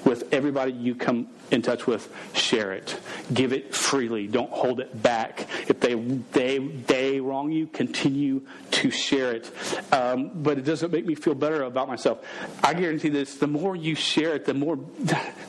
with 0.10 0.34
everybody 0.34 0.74
you 0.74 0.96
come 0.96 1.28
in 1.52 1.62
touch 1.62 1.86
with, 1.86 2.12
share 2.34 2.74
it. 2.74 2.98
Give 3.32 3.54
it 3.54 3.76
freely. 3.76 4.26
Don't 4.26 4.50
hold 4.50 4.80
it 4.80 5.02
back. 5.02 5.48
If 5.70 5.80
they 5.80 5.94
they 5.94 6.58
they 6.58 7.20
wrong 7.20 7.52
you, 7.52 7.68
continue 7.68 8.42
to 8.72 8.90
share 8.90 9.34
it. 9.34 9.52
Um, 9.94 10.32
but 10.34 10.58
it 10.58 10.64
doesn't 10.64 10.92
make 10.92 11.06
me 11.06 11.14
feel 11.14 11.36
better 11.36 11.62
about 11.62 11.88
myself. 11.88 12.26
I 12.64 12.74
guarantee 12.74 13.10
this: 13.10 13.36
the 13.36 13.48
more 13.48 13.76
you 13.76 13.94
share 13.94 14.34
it, 14.34 14.46
the 14.46 14.56
more 14.56 14.80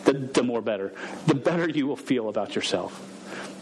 the, 0.05 0.13
the 0.13 0.43
more 0.43 0.61
better. 0.61 0.93
The 1.27 1.35
better 1.35 1.69
you 1.69 1.87
will 1.87 1.97
feel 1.97 2.29
about 2.29 2.55
yourself. 2.55 3.03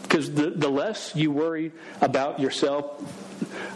Because 0.01 0.33
the, 0.33 0.49
the 0.49 0.69
less 0.69 1.15
you 1.15 1.31
worry 1.31 1.71
about 2.01 2.39
yourself, 2.39 2.85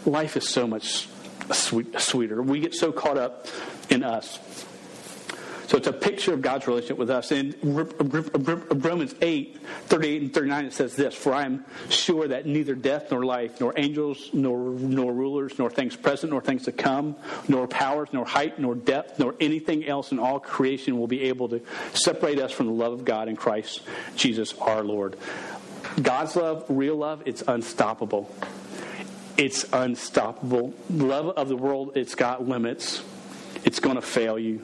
life 0.04 0.36
is 0.36 0.46
so 0.46 0.66
much 0.66 1.08
sweet, 1.52 1.98
sweeter. 2.00 2.42
We 2.42 2.60
get 2.60 2.74
so 2.74 2.92
caught 2.92 3.16
up 3.16 3.46
in 3.88 4.02
us. 4.02 4.38
So 5.66 5.78
it's 5.78 5.86
a 5.86 5.92
picture 5.92 6.34
of 6.34 6.42
God's 6.42 6.66
relationship 6.66 6.98
with 6.98 7.10
us. 7.10 7.32
In 7.32 7.54
Romans 7.62 9.14
8, 9.20 9.58
38 9.86 10.22
and 10.22 10.34
39, 10.34 10.64
it 10.66 10.72
says 10.72 10.94
this 10.94 11.14
For 11.14 11.32
I 11.32 11.44
am 11.44 11.64
sure 11.88 12.28
that 12.28 12.46
neither 12.46 12.74
death 12.74 13.10
nor 13.10 13.24
life, 13.24 13.60
nor 13.60 13.72
angels, 13.76 14.30
nor, 14.32 14.58
nor 14.58 15.12
rulers, 15.12 15.58
nor 15.58 15.70
things 15.70 15.96
present, 15.96 16.32
nor 16.32 16.40
things 16.40 16.64
to 16.64 16.72
come, 16.72 17.16
nor 17.48 17.66
powers, 17.66 18.08
nor 18.12 18.24
height, 18.24 18.58
nor 18.58 18.74
depth, 18.74 19.18
nor 19.18 19.34
anything 19.40 19.86
else 19.86 20.12
in 20.12 20.18
all 20.18 20.38
creation 20.38 20.98
will 20.98 21.06
be 21.06 21.22
able 21.22 21.48
to 21.48 21.62
separate 21.92 22.38
us 22.38 22.52
from 22.52 22.66
the 22.66 22.72
love 22.72 22.92
of 22.92 23.04
God 23.04 23.28
in 23.28 23.36
Christ 23.36 23.82
Jesus 24.16 24.54
our 24.58 24.82
Lord. 24.82 25.16
God's 26.00 26.36
love, 26.36 26.64
real 26.68 26.96
love, 26.96 27.22
it's 27.24 27.42
unstoppable. 27.46 28.30
It's 29.36 29.64
unstoppable. 29.72 30.74
Love 30.90 31.28
of 31.36 31.48
the 31.48 31.56
world, 31.56 31.92
it's 31.96 32.14
got 32.14 32.46
limits. 32.46 33.02
It's 33.64 33.80
going 33.80 33.96
to 33.96 34.02
fail 34.02 34.38
you. 34.38 34.62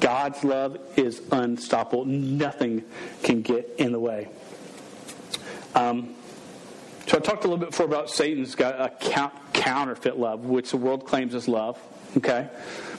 God's 0.00 0.44
love 0.44 0.78
is 0.96 1.22
unstoppable. 1.30 2.04
Nothing 2.04 2.84
can 3.22 3.42
get 3.42 3.74
in 3.78 3.92
the 3.92 4.00
way. 4.00 4.28
Um, 5.74 6.14
so 7.06 7.16
I 7.16 7.20
talked 7.20 7.44
a 7.44 7.48
little 7.48 7.58
bit 7.58 7.70
before 7.70 7.86
about 7.86 8.10
Satan's 8.10 8.54
got 8.54 8.80
a 8.80 8.90
counterfeit 9.52 10.18
love, 10.18 10.44
which 10.44 10.70
the 10.70 10.76
world 10.76 11.06
claims 11.06 11.34
is 11.34 11.48
love. 11.48 11.78
Okay, 12.16 12.48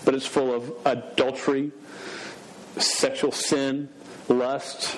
but 0.05 0.15
it's 0.15 0.25
full 0.25 0.53
of 0.53 0.73
adultery, 0.85 1.71
sexual 2.77 3.31
sin, 3.31 3.89
lust, 4.27 4.97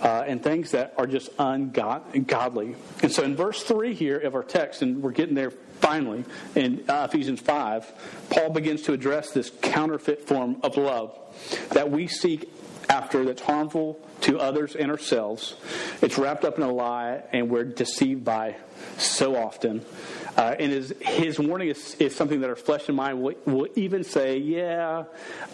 uh, 0.00 0.24
and 0.26 0.42
things 0.42 0.72
that 0.72 0.94
are 0.98 1.06
just 1.06 1.30
ungodly. 1.38 2.74
And 3.02 3.12
so 3.12 3.22
in 3.22 3.36
verse 3.36 3.62
3 3.62 3.94
here 3.94 4.18
of 4.18 4.34
our 4.34 4.42
text, 4.42 4.82
and 4.82 5.00
we're 5.00 5.12
getting 5.12 5.36
there 5.36 5.52
finally 5.82 6.24
in 6.54 6.84
uh, 6.88 7.06
Ephesians 7.10 7.40
5, 7.40 7.92
Paul 8.30 8.50
begins 8.50 8.82
to 8.82 8.94
address 8.94 9.32
this 9.32 9.50
counterfeit 9.60 10.26
form 10.26 10.56
of 10.62 10.78
love 10.78 11.18
that 11.72 11.90
we 11.90 12.06
seek 12.06 12.48
after 12.88 13.24
that's 13.24 13.42
harmful 13.42 14.00
to 14.22 14.38
others 14.38 14.76
and 14.76 14.90
ourselves. 14.90 15.54
It's 16.00 16.16
wrapped 16.16 16.44
up 16.44 16.56
in 16.56 16.62
a 16.62 16.72
lie, 16.72 17.22
and 17.32 17.50
we're 17.50 17.64
deceived 17.64 18.24
by 18.24 18.56
so 18.98 19.36
often. 19.36 19.84
Uh, 20.36 20.54
and 20.58 20.72
his, 20.72 20.94
his 21.00 21.38
warning 21.38 21.68
is, 21.68 21.94
is 21.96 22.14
something 22.14 22.40
that 22.40 22.48
our 22.48 22.56
flesh 22.56 22.88
and 22.88 22.96
mind 22.96 23.22
will, 23.22 23.34
will 23.44 23.68
even 23.74 24.02
say, 24.02 24.38
Yeah, 24.38 25.04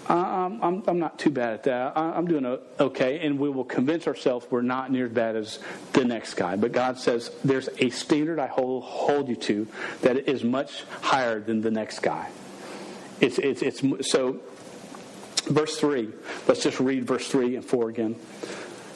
I'm, 0.09 0.83
I'm, 0.87 0.99
not 0.99 1.19
too 1.19 1.31
bad 1.31 1.55
at 1.55 1.63
that. 1.65 1.97
I'm 1.97 2.27
doing 2.27 2.59
okay. 2.79 3.27
And 3.27 3.39
we 3.39 3.49
will 3.49 3.65
convince 3.65 4.07
ourselves 4.07 4.47
we're 4.51 4.63
not 4.63 4.93
near 4.93 5.07
as 5.07 5.13
bad 5.13 5.37
as 5.37 5.59
the 5.93 6.05
next 6.05 6.35
guy. 6.35 6.57
But 6.57 6.73
God 6.73 6.99
says, 6.99 7.31
There's 7.43 7.69
a 7.79 7.91
standard 7.91 8.39
I 8.39 8.47
hold, 8.47 8.85
hold 8.85 9.29
you 9.29 9.37
to 9.37 9.67
that 10.03 10.17
is 10.29 10.45
much 10.45 10.85
higher 11.01 11.41
than 11.41 11.61
the 11.61 11.71
next 11.71 12.01
guy. 12.01 12.31
It's, 13.21 13.39
it's, 13.39 13.63
it's 13.63 14.11
so 14.11 14.41
Verse 15.49 15.79
3. 15.79 16.11
Let's 16.47 16.63
just 16.63 16.79
read 16.79 17.07
verse 17.07 17.27
3 17.29 17.57
and 17.57 17.65
4 17.65 17.89
again. 17.89 18.17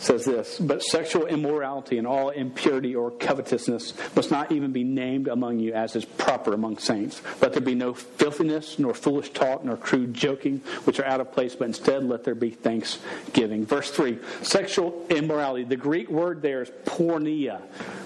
Says 0.03 0.25
this, 0.25 0.59
but 0.59 0.83
sexual 0.83 1.27
immorality 1.27 1.97
and 1.97 2.09
all 2.09 2.31
impurity 2.31 2.93
or 2.93 3.13
covetousness 3.13 3.95
must 4.17 4.33
not 4.33 4.51
even 4.51 4.73
be 4.73 4.83
named 4.83 5.29
among 5.29 5.61
you 5.61 5.75
as 5.75 5.95
is 5.95 6.05
proper 6.05 6.55
among 6.55 6.79
saints. 6.79 7.23
Let 7.41 7.53
there 7.53 7.63
be 7.63 7.77
no 7.77 7.95
filthiness, 7.95 8.81
nor 8.81 8.95
foolish 8.95 9.31
talk, 9.31 9.65
nor 9.65 9.77
crude 9.77 10.13
joking, 10.13 10.59
which 10.87 10.99
are 10.99 11.05
out 11.05 11.21
of 11.21 11.31
place, 11.31 11.55
but 11.55 11.67
instead 11.67 12.03
let 12.03 12.25
there 12.25 12.35
be 12.35 12.51
thanksgiving. 12.51 13.65
Verse 13.65 13.93
3 13.93 14.19
sexual 14.43 15.07
immorality. 15.09 15.63
The 15.63 15.77
Greek 15.77 16.09
word 16.11 16.43
there 16.43 16.63
is 16.63 16.71
porneia. 16.85 17.63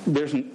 There's 0.06 0.34
an 0.34 0.54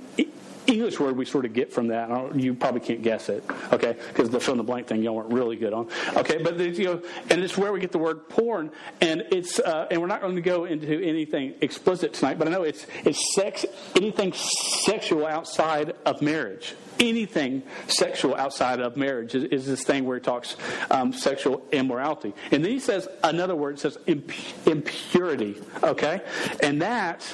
English 0.68 1.00
word 1.00 1.18
we 1.18 1.26
sort 1.26 1.46
of 1.46 1.54
get 1.54 1.74
from 1.74 1.88
that. 1.88 2.10
You 2.36 2.54
probably 2.54 2.82
can't 2.82 3.02
guess 3.02 3.30
it, 3.30 3.44
okay? 3.72 3.96
Because 4.10 4.30
the 4.30 4.40
fill 4.40 4.54
in 4.54 4.58
the 4.58 4.64
blank 4.64 4.88
thing 4.88 5.04
y'all 5.04 5.16
weren't 5.16 5.34
really 5.34 5.56
good 5.56 5.74
on, 5.74 5.90
okay? 6.16 6.42
But 6.42 6.60
you 6.60 6.86
know, 6.86 7.02
and 7.30 7.42
it's 7.42 7.58
where 7.58 7.72
we 7.72 7.80
get 7.80 7.92
the 7.92 7.98
word 7.98 8.30
porn, 8.30 8.72
and 9.00 9.24
it's 9.32 9.60
uh, 9.60 9.88
and 9.90 10.02
we're 10.02 10.08
not 10.08 10.22
going 10.22 10.36
to 10.36 10.42
go 10.42 10.66
into 10.66 11.02
anything 11.02 11.56
explicit 11.62 12.14
tonight, 12.14 12.38
but 12.38 12.48
I 12.48 12.52
know 12.52 12.64
it's 12.64 12.86
it's 13.04 13.36
sex, 13.36 13.66
anything 13.96 14.34
sexual 14.34 15.26
outside 15.26 15.94
of 16.06 16.22
marriage. 16.22 16.76
Anything 17.00 17.64
sexual 17.88 18.36
outside 18.36 18.80
of 18.80 18.96
marriage 18.96 19.34
is, 19.34 19.46
is 19.46 19.66
this 19.66 19.84
thing 19.84 20.06
where 20.06 20.18
he 20.18 20.22
talks 20.22 20.56
um, 20.92 21.14
sexual 21.14 21.64
immorality, 21.72 22.34
and 22.52 22.64
then 22.64 22.72
he 22.72 22.80
says 22.80 23.08
another 23.24 23.56
word 23.56 23.80
says 23.80 23.98
imp- 24.06 24.32
impurity, 24.68 25.58
okay, 25.84 26.22
and 26.62 26.82
that 26.84 27.26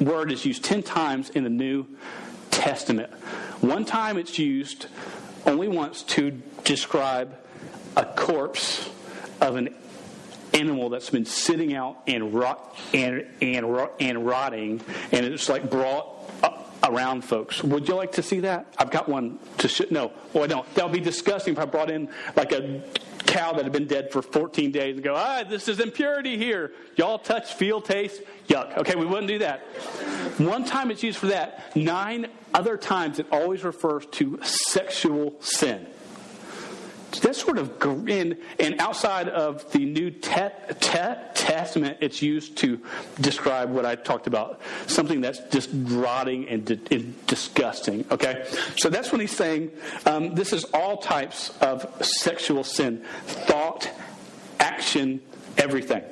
word 0.00 0.32
is 0.32 0.44
used 0.44 0.64
10 0.64 0.82
times 0.82 1.30
in 1.30 1.44
the 1.44 1.50
New 1.50 1.86
Testament. 2.50 3.12
One 3.60 3.84
time 3.84 4.18
it's 4.18 4.38
used 4.38 4.86
only 5.46 5.68
once 5.68 6.02
to 6.02 6.30
describe 6.64 7.36
a 7.96 8.04
corpse 8.04 8.90
of 9.40 9.56
an 9.56 9.74
animal 10.52 10.88
that's 10.88 11.10
been 11.10 11.26
sitting 11.26 11.74
out 11.74 11.98
and 12.06 12.32
rot 12.32 12.76
and 12.92 13.26
and 13.40 13.66
and 14.00 14.26
rotting, 14.26 14.80
and 15.12 15.26
it's 15.26 15.48
like 15.48 15.68
brought 15.70 16.30
around 16.84 17.22
folks. 17.22 17.62
Would 17.62 17.88
you 17.88 17.94
like 17.94 18.12
to 18.12 18.22
see 18.22 18.40
that? 18.40 18.66
I've 18.78 18.90
got 18.90 19.08
one 19.08 19.38
to 19.58 19.68
show. 19.68 19.84
No, 19.90 20.12
well, 20.32 20.44
I 20.44 20.46
don't. 20.46 20.74
That 20.74 20.84
would 20.84 20.92
be 20.92 21.00
disgusting 21.00 21.54
if 21.54 21.58
I 21.58 21.64
brought 21.64 21.90
in 21.90 22.08
like 22.36 22.52
a 22.52 22.82
cow 23.34 23.52
that 23.52 23.64
had 23.64 23.72
been 23.72 23.86
dead 23.86 24.12
for 24.12 24.22
14 24.22 24.70
days 24.70 24.94
and 24.94 25.02
go, 25.02 25.14
ah, 25.16 25.42
this 25.42 25.66
is 25.66 25.80
impurity 25.80 26.38
here. 26.38 26.72
Y'all 26.96 27.18
touch, 27.18 27.54
feel, 27.54 27.80
taste, 27.80 28.22
yuck. 28.48 28.78
Okay, 28.78 28.94
we 28.94 29.04
wouldn't 29.04 29.26
do 29.26 29.38
that. 29.40 29.60
One 30.38 30.64
time 30.64 30.92
it's 30.92 31.02
used 31.02 31.18
for 31.18 31.26
that. 31.26 31.74
Nine 31.76 32.28
other 32.52 32.76
times 32.76 33.18
it 33.18 33.26
always 33.32 33.64
refers 33.64 34.06
to 34.06 34.38
sexual 34.42 35.34
sin 35.40 35.86
that's 37.20 37.40
sort 37.40 37.58
of 37.58 37.80
and, 37.82 38.36
and 38.58 38.80
outside 38.80 39.28
of 39.28 39.70
the 39.72 39.84
New 39.84 40.10
te- 40.10 40.48
te- 40.80 41.14
Testament, 41.34 41.98
it's 42.00 42.22
used 42.22 42.56
to 42.58 42.80
describe 43.20 43.70
what 43.70 43.84
I 43.84 43.94
talked 43.94 44.26
about, 44.26 44.60
something 44.86 45.20
that's 45.20 45.40
just 45.50 45.70
rotting 45.72 46.48
and, 46.48 46.64
di- 46.64 46.80
and 46.90 47.26
disgusting. 47.26 48.04
Okay, 48.10 48.46
so 48.76 48.88
that's 48.88 49.12
when 49.12 49.20
he's 49.20 49.36
saying 49.36 49.70
um, 50.06 50.34
this 50.34 50.52
is 50.52 50.64
all 50.72 50.98
types 50.98 51.50
of 51.60 51.86
sexual 52.04 52.64
sin, 52.64 53.04
thought, 53.26 53.90
action, 54.58 55.20
everything. 55.58 56.02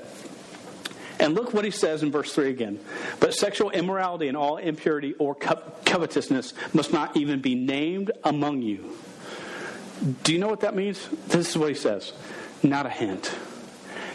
And 1.18 1.34
look 1.34 1.54
what 1.54 1.64
he 1.64 1.70
says 1.70 2.02
in 2.02 2.10
verse 2.10 2.34
3 2.34 2.50
again. 2.50 2.80
But 3.20 3.32
sexual 3.32 3.70
immorality 3.70 4.26
and 4.26 4.36
all 4.36 4.56
impurity 4.56 5.14
or 5.14 5.36
co- 5.36 5.62
covetousness 5.84 6.52
must 6.72 6.92
not 6.92 7.16
even 7.16 7.40
be 7.40 7.54
named 7.54 8.10
among 8.24 8.62
you 8.62 8.92
do 10.22 10.32
you 10.32 10.38
know 10.38 10.48
what 10.48 10.60
that 10.60 10.74
means? 10.74 11.08
This 11.28 11.50
is 11.50 11.58
what 11.58 11.68
he 11.68 11.74
says 11.74 12.12
not 12.62 12.86
a 12.86 12.90
hint. 12.90 13.34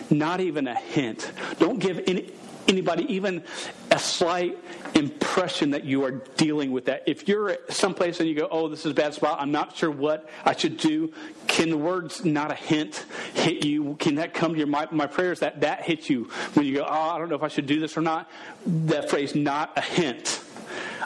Not 0.10 0.39
even 0.39 0.67
a 0.67 0.75
hint. 0.75 1.32
Don't 1.60 1.79
give 1.79 2.01
any, 2.08 2.32
anybody 2.67 3.13
even 3.13 3.44
a 3.91 4.00
slight 4.00 4.58
impression 4.94 5.72
that 5.72 5.84
you 5.84 6.06
are 6.06 6.12
dealing 6.12 6.72
with 6.72 6.86
that. 6.86 7.03
If 7.08 7.27
you're 7.27 7.58
someplace 7.70 8.20
and 8.20 8.29
you 8.29 8.36
go, 8.36 8.48
oh, 8.50 8.70
this 8.70 8.86
is 8.86 8.91
a 8.91 8.96
bad 8.96 9.13
spot, 9.13 9.38
I'm 9.41 9.51
not 9.51 9.75
sure 9.75 9.91
what 9.91 10.29
I 10.46 10.56
should 10.56 10.77
do, 10.77 11.13
can 11.48 11.70
the 11.70 11.77
words 11.77 12.24
not 12.24 12.51
a 12.51 12.56
hint 12.56 13.06
hit 13.34 13.65
you? 13.65 13.96
Can 13.96 14.15
that 14.15 14.34
come 14.34 14.53
to 14.53 14.58
your 14.58 14.67
my, 14.67 14.88
my 14.91 15.08
prayer 15.08 15.34
is 15.34 15.41
that 15.41 15.62
that 15.62 15.84
hits 15.84 16.10
you 16.10 16.25
when 16.53 16.65
you 16.65 16.75
go, 16.75 16.86
oh, 16.88 16.94
I 16.94 17.17
don't 17.17 17.29
know 17.29 17.36
if 17.36 17.44
I 17.44 17.50
should 17.50 17.67
do 17.67 17.79
this 17.79 17.98
or 17.98 18.01
not. 18.01 18.29
That 18.65 19.10
phrase, 19.10 19.36
not 19.36 19.74
a 19.75 19.82
hint. 19.82 20.41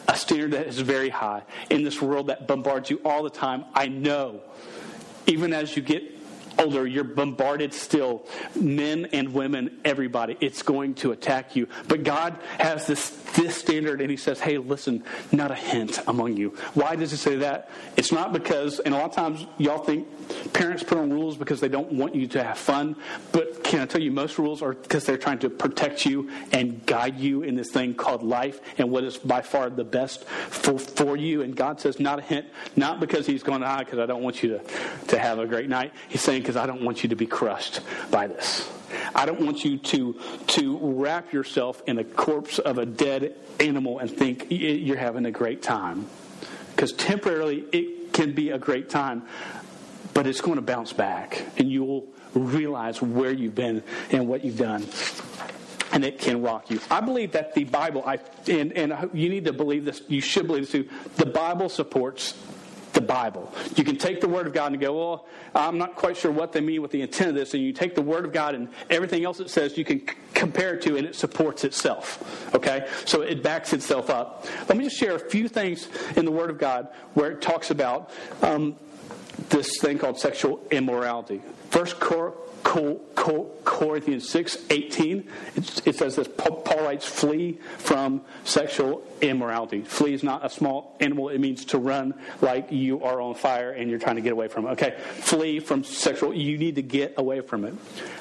A 0.08 0.16
standard 0.16 0.52
that 0.52 0.68
is 0.68 0.80
very 0.80 1.10
high 1.10 1.44
in 1.70 1.84
this 1.84 2.02
world 2.02 2.28
that 2.28 2.48
bombards 2.48 2.90
you 2.90 3.02
all 3.06 3.24
the 3.24 3.30
time. 3.30 3.66
I 3.74 3.88
know 3.88 4.42
even 5.28 5.54
as 5.54 5.76
you 5.76 5.82
get 5.82 6.04
older, 6.60 6.86
you're 6.86 7.04
bombarded 7.04 7.74
still. 7.74 8.26
Men 8.56 9.08
and 9.14 9.34
women, 9.34 9.80
everybody. 9.86 10.38
It's 10.42 10.64
going 10.64 10.96
to 10.96 11.12
attack 11.12 11.56
you. 11.56 11.68
But 11.88 12.04
God 12.04 12.38
has 12.60 12.88
this, 12.88 13.10
this 13.34 13.56
standard, 13.56 14.02
and 14.02 14.10
He 14.10 14.18
says, 14.18 14.40
hey, 14.40 14.58
listen, 14.58 15.04
not 15.32 15.52
a 15.52 15.56
hint 15.56 16.00
among 16.08 16.38
you. 16.38 16.50
Why 16.74 16.96
does 16.96 17.12
He 17.12 17.18
say 17.18 17.38
that? 17.38 17.70
It's 17.98 18.12
not 18.12 18.34
because, 18.34 18.80
and 18.80 18.94
a 18.94 18.98
lot 18.98 19.10
of 19.10 19.16
times 19.16 19.46
y'all 19.58 19.84
think 19.84 20.08
parents 20.54 20.84
put 20.84 20.98
on 20.98 21.12
rules 21.12 21.38
because 21.38 21.60
they 21.60 21.68
don't 21.70 21.92
want 21.94 22.16
you 22.16 22.28
to 22.28 22.44
have 22.44 22.58
fun. 22.58 22.96
But 23.32 23.64
can 23.64 23.82
I 23.82 23.86
tell 23.86 24.02
you, 24.02 24.12
most 24.12 24.38
rules 24.38 24.62
are 24.62 24.74
because 24.74 25.06
they're 25.06 25.18
trying 25.18 25.40
to 25.40 25.50
protect 25.50 26.06
you 26.06 26.30
and 26.52 26.86
guide 26.86 27.20
you 27.20 27.44
in 27.44 27.56
this 27.56 27.72
thing 27.72 27.94
called 27.94 28.24
life 28.24 28.60
and 28.78 28.92
what 28.92 29.04
is 29.04 29.18
by 29.18 29.42
far 29.42 29.70
the 29.70 29.84
best 29.84 30.26
for, 30.26 30.78
for 30.78 31.18
you. 31.18 31.42
And 31.42 31.56
God 31.56 31.80
says, 31.80 32.00
not 32.00 32.20
a 32.20 32.22
hint, 32.22 32.48
not 32.76 33.00
because 33.00 33.26
He's 33.26 33.44
going, 33.44 33.64
ah, 33.64 33.80
because 33.80 34.00
I 34.00 34.06
don't 34.06 34.24
want 34.24 34.44
you 34.44 34.50
to, 34.50 34.62
to 35.08 35.20
have 35.20 35.40
a 35.40 35.46
great 35.46 35.70
night. 35.70 35.94
He's 36.10 36.22
saying, 36.22 36.42
because 36.42 36.58
I 36.58 36.66
don't 36.66 36.82
want 36.82 37.04
you 37.04 37.10
to 37.10 37.16
be 37.16 37.26
crushed 37.26 37.82
by 38.10 38.28
this. 38.28 38.70
I 39.16 39.26
don't 39.26 39.42
want 39.42 39.64
you 39.64 39.78
to, 39.78 40.20
to 40.48 40.78
wrap 40.82 41.34
yourself 41.34 41.82
in 41.88 42.00
a 42.00 42.04
corpse 42.04 42.60
of 42.60 42.78
a 42.78 42.86
dead 42.86 43.36
animal 43.60 44.00
and 44.00 44.10
think 44.10 44.48
you're 44.50 44.98
having 44.98 45.26
a 45.26 45.32
great 45.32 45.62
time. 45.62 46.08
Because 46.76 46.94
temporarily 46.94 47.66
it 47.72 48.14
can 48.14 48.34
be 48.34 48.50
a 48.50 48.58
great 48.58 48.90
time, 48.90 49.24
but 50.14 50.28
it's 50.28 50.42
going 50.42 50.56
to 50.56 50.62
bounce 50.62 50.94
back 50.94 51.46
and 51.58 51.70
you 51.70 51.84
will 51.84 52.08
realize 52.34 53.02
where 53.02 53.32
you've 53.32 53.56
been 53.56 53.84
and 54.12 54.28
what 54.28 54.44
you've 54.44 54.58
done 54.58 54.86
and 55.92 56.06
it 56.06 56.20
can 56.20 56.42
rock 56.42 56.70
you. 56.70 56.80
I 56.90 57.02
believe 57.02 57.34
that 57.34 57.54
the 57.54 57.66
Bible, 57.66 58.04
I, 58.06 58.20
and, 58.48 58.72
and 58.74 59.10
you 59.14 59.30
need 59.30 59.46
to 59.46 59.54
believe 59.54 59.86
this, 59.86 60.02
you 60.08 60.22
should 60.22 60.48
believe 60.48 60.64
this 60.64 60.72
too, 60.72 60.90
the 61.18 61.26
Bible 61.26 61.70
supports 61.70 62.34
the 63.02 63.08
Bible. 63.08 63.54
You 63.76 63.84
can 63.84 63.98
take 63.98 64.22
the 64.22 64.28
Word 64.28 64.48
of 64.48 64.54
God 64.54 64.72
and 64.72 64.82
go, 64.82 64.98
well, 64.98 65.28
I'm 65.54 65.78
not 65.78 65.96
quite 65.96 66.18
sure 66.18 66.32
what 66.32 66.54
they 66.54 66.62
mean 66.62 66.82
with 66.82 66.92
the 66.92 67.02
intent 67.02 67.30
of 67.30 67.36
this. 67.36 67.54
And 67.54 67.64
you 67.64 67.74
take 67.74 67.96
the 67.96 68.02
Word 68.02 68.26
of 68.26 68.32
God 68.32 68.56
and 68.56 68.70
everything 68.90 69.26
else 69.26 69.40
it 69.40 69.50
says, 69.50 69.78
you 69.78 69.86
can 69.86 70.02
compare 70.34 70.76
it 70.76 70.82
to, 70.84 70.98
and 70.98 71.06
it 71.06 71.16
supports 71.16 71.64
itself. 71.64 72.54
Okay? 72.56 72.88
So 73.06 73.22
it 73.22 73.44
backs 73.44 73.74
itself 73.74 74.10
up. 74.10 74.46
Let 74.70 74.78
me 74.78 74.86
just 74.86 74.98
share 74.98 75.16
a 75.16 75.20
few 75.20 75.48
things 75.48 75.88
in 76.16 76.26
the 76.26 76.32
Word 76.32 76.50
of 76.50 76.58
God 76.58 76.88
where 77.14 77.32
it 77.32 77.42
talks 77.42 77.72
about 77.72 78.12
um, 78.42 78.76
this 79.50 79.80
thing 79.80 79.98
called 79.98 80.20
sexual 80.20 80.62
immorality. 80.72 81.42
First 81.70 82.00
Cor- 82.00 82.36
Corinthians 82.64 84.30
6 84.30 84.58
18, 84.70 85.28
it, 85.56 85.96
says 85.96 86.16
this 86.16 86.28
Paul 86.28 86.64
writes, 86.84 87.06
flee 87.06 87.60
from 87.78 88.22
sexual 88.44 89.04
immorality. 89.22 89.82
Flee 89.82 90.14
is 90.14 90.24
not 90.24 90.46
a 90.46 90.50
small 90.50 90.96
animal, 91.00 91.30
it 91.30 91.40
means 91.40 91.66
to 91.66 91.78
run 91.78 92.14
like 92.42 92.72
you 92.72 93.04
are 93.04 93.20
on 93.22 93.36
fire 93.36 93.72
and 93.72 93.90
you're 93.90 94.00
trying 94.00 94.16
to 94.16 94.22
get 94.22 94.32
away 94.32 94.48
from 94.48 94.68
it. 94.68 94.70
Okay, 94.72 94.96
flee 95.16 95.60
from 95.60 95.84
sexual, 95.84 96.34
you 96.34 96.58
need 96.58 96.76
to 96.76 96.82
get 96.82 97.16
away 97.18 97.42
from 97.42 97.66
it. 97.66 97.74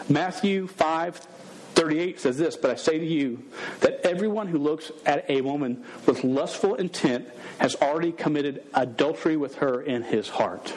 Matthew 0.09 0.67
5 0.67 1.27
38 1.75 2.21
says 2.21 2.37
this, 2.37 2.57
but 2.57 2.71
I 2.71 2.75
say 2.75 2.99
to 2.99 3.07
you 3.07 3.43
that 3.81 4.01
everyone 4.05 4.49
who 4.49 4.59
looks 4.59 4.91
at 5.07 5.29
a 5.31 5.41
woman 5.41 5.85
with 6.05 6.25
lustful 6.25 6.75
intent 6.75 7.29
has 7.59 7.75
already 7.77 8.13
committed 8.13 8.65
adultery 8.75 9.37
with 9.37 9.55
her 9.57 9.81
in 9.81 10.03
his 10.03 10.29
heart. 10.29 10.75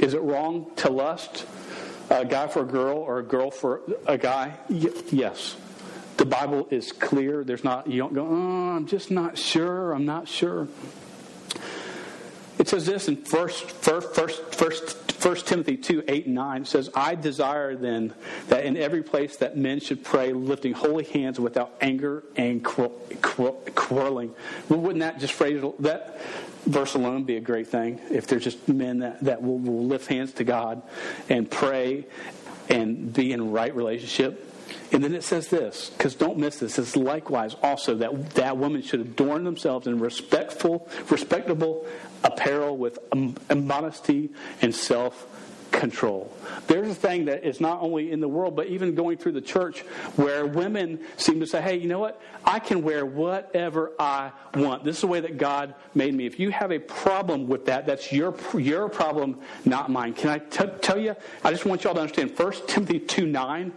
Is 0.00 0.14
it 0.14 0.20
wrong 0.20 0.70
to 0.76 0.90
lust? 0.90 1.46
A 2.20 2.24
guy 2.24 2.46
for 2.46 2.62
a 2.62 2.66
girl 2.66 2.98
or 2.98 3.18
a 3.18 3.22
girl 3.22 3.50
for 3.50 3.80
a 4.06 4.18
guy? 4.18 4.54
Y- 4.68 4.90
yes. 5.10 5.56
The 6.18 6.26
Bible 6.26 6.68
is 6.70 6.92
clear. 6.92 7.42
There's 7.42 7.64
not, 7.64 7.86
you 7.86 7.98
don't 7.98 8.14
go, 8.14 8.26
oh, 8.26 8.76
I'm 8.76 8.86
just 8.86 9.10
not 9.10 9.38
sure. 9.38 9.92
I'm 9.92 10.04
not 10.04 10.28
sure. 10.28 10.68
It 12.58 12.68
says 12.68 12.86
this 12.86 13.08
in 13.08 13.16
first, 13.16 13.70
first, 13.70 14.14
first, 14.14 14.54
first, 14.54 15.01
first 15.22 15.46
Timothy 15.46 15.76
2 15.76 16.04
8 16.08 16.26
and 16.26 16.34
9. 16.34 16.64
Says, 16.64 16.90
I 16.94 17.14
desire 17.14 17.76
then 17.76 18.12
that 18.48 18.64
in 18.64 18.76
every 18.76 19.02
place 19.02 19.36
that 19.36 19.56
men 19.56 19.80
should 19.80 20.02
pray, 20.04 20.32
lifting 20.32 20.72
holy 20.72 21.04
hands 21.04 21.38
without 21.38 21.74
anger 21.80 22.24
and 22.36 22.64
quarreling. 22.64 24.34
Wouldn't 24.68 25.00
that 25.00 25.18
just 25.18 25.32
phrase 25.32 25.62
that? 25.80 26.20
verse 26.66 26.94
alone 26.94 27.24
be 27.24 27.36
a 27.36 27.40
great 27.40 27.66
thing 27.66 28.00
if 28.08 28.28
there's 28.28 28.44
just 28.44 28.68
men 28.68 29.00
that, 29.00 29.20
that 29.24 29.42
will, 29.42 29.58
will 29.58 29.84
lift 29.84 30.06
hands 30.06 30.32
to 30.32 30.44
God 30.44 30.80
and 31.28 31.50
pray 31.50 32.06
and 32.68 33.12
be 33.12 33.32
in 33.32 33.50
right 33.50 33.74
relationship. 33.74 34.51
And 34.92 35.02
then 35.02 35.14
it 35.14 35.24
says 35.24 35.48
this, 35.48 35.90
because 35.90 36.14
don't 36.14 36.36
miss 36.36 36.58
this. 36.58 36.78
It's 36.78 36.96
likewise 36.96 37.56
also 37.62 37.94
that 37.96 38.30
that 38.34 38.58
woman 38.58 38.82
should 38.82 39.00
adorn 39.00 39.44
themselves 39.44 39.86
in 39.86 39.98
respectful, 39.98 40.88
respectable 41.08 41.86
apparel 42.22 42.76
with 42.76 42.98
modesty 43.54 44.30
and 44.60 44.74
self 44.74 45.26
control. 45.72 46.30
There's 46.66 46.88
a 46.88 46.94
thing 46.94 47.24
that 47.24 47.44
is 47.44 47.58
not 47.58 47.80
only 47.80 48.12
in 48.12 48.20
the 48.20 48.28
world, 48.28 48.54
but 48.54 48.66
even 48.66 48.94
going 48.94 49.16
through 49.16 49.32
the 49.32 49.40
church 49.40 49.80
where 50.16 50.46
women 50.46 51.00
seem 51.16 51.40
to 51.40 51.46
say, 51.46 51.62
hey, 51.62 51.76
you 51.76 51.88
know 51.88 51.98
what? 51.98 52.20
I 52.44 52.58
can 52.58 52.82
wear 52.82 53.06
whatever 53.06 53.92
I 53.98 54.32
want. 54.54 54.84
This 54.84 54.96
is 54.96 55.00
the 55.00 55.06
way 55.06 55.20
that 55.20 55.38
God 55.38 55.74
made 55.94 56.12
me. 56.12 56.26
If 56.26 56.38
you 56.38 56.50
have 56.50 56.70
a 56.70 56.78
problem 56.78 57.48
with 57.48 57.64
that, 57.66 57.86
that's 57.86 58.12
your, 58.12 58.34
your 58.56 58.90
problem, 58.90 59.40
not 59.64 59.90
mine. 59.90 60.12
Can 60.12 60.28
I 60.28 60.38
t- 60.38 60.66
tell 60.82 60.98
you? 60.98 61.16
I 61.42 61.50
just 61.50 61.64
want 61.64 61.82
y'all 61.84 61.94
to 61.94 62.00
understand 62.00 62.38
1 62.38 62.52
Timothy 62.68 63.00
2 63.00 63.26
9 63.26 63.72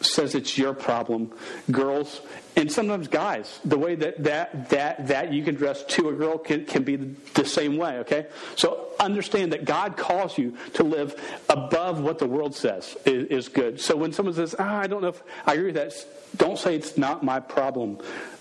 says 0.00 0.34
it's 0.34 0.56
your 0.58 0.74
problem. 0.74 1.32
Girls, 1.70 2.20
and 2.56 2.70
sometimes 2.70 3.08
guys, 3.08 3.60
the 3.64 3.78
way 3.78 3.94
that 3.94 4.22
that 4.24 4.70
that 4.70 5.08
that 5.08 5.32
you 5.32 5.42
can 5.42 5.54
dress 5.54 5.84
to 5.84 6.08
a 6.08 6.12
girl 6.12 6.38
can, 6.38 6.64
can 6.64 6.82
be 6.82 6.96
the 6.96 7.44
same 7.44 7.76
way, 7.76 7.98
okay? 7.98 8.26
So 8.56 8.88
understand 9.00 9.52
that 9.52 9.64
God 9.64 9.96
calls 9.96 10.38
you 10.38 10.56
to 10.74 10.82
live 10.82 11.20
above 11.48 12.00
what 12.00 12.18
the 12.18 12.26
world 12.26 12.54
says 12.54 12.96
is, 13.04 13.26
is 13.28 13.48
good. 13.48 13.80
So 13.80 13.96
when 13.96 14.12
someone 14.12 14.34
says, 14.34 14.54
oh, 14.58 14.64
I 14.64 14.86
don't 14.86 15.02
know 15.02 15.08
if 15.08 15.22
I 15.46 15.54
agree 15.54 15.66
with 15.66 15.74
that, 15.76 15.92
don't 16.36 16.58
say 16.58 16.74
it's 16.74 16.96
not 16.96 17.22
my 17.22 17.40
problem. 17.40 17.98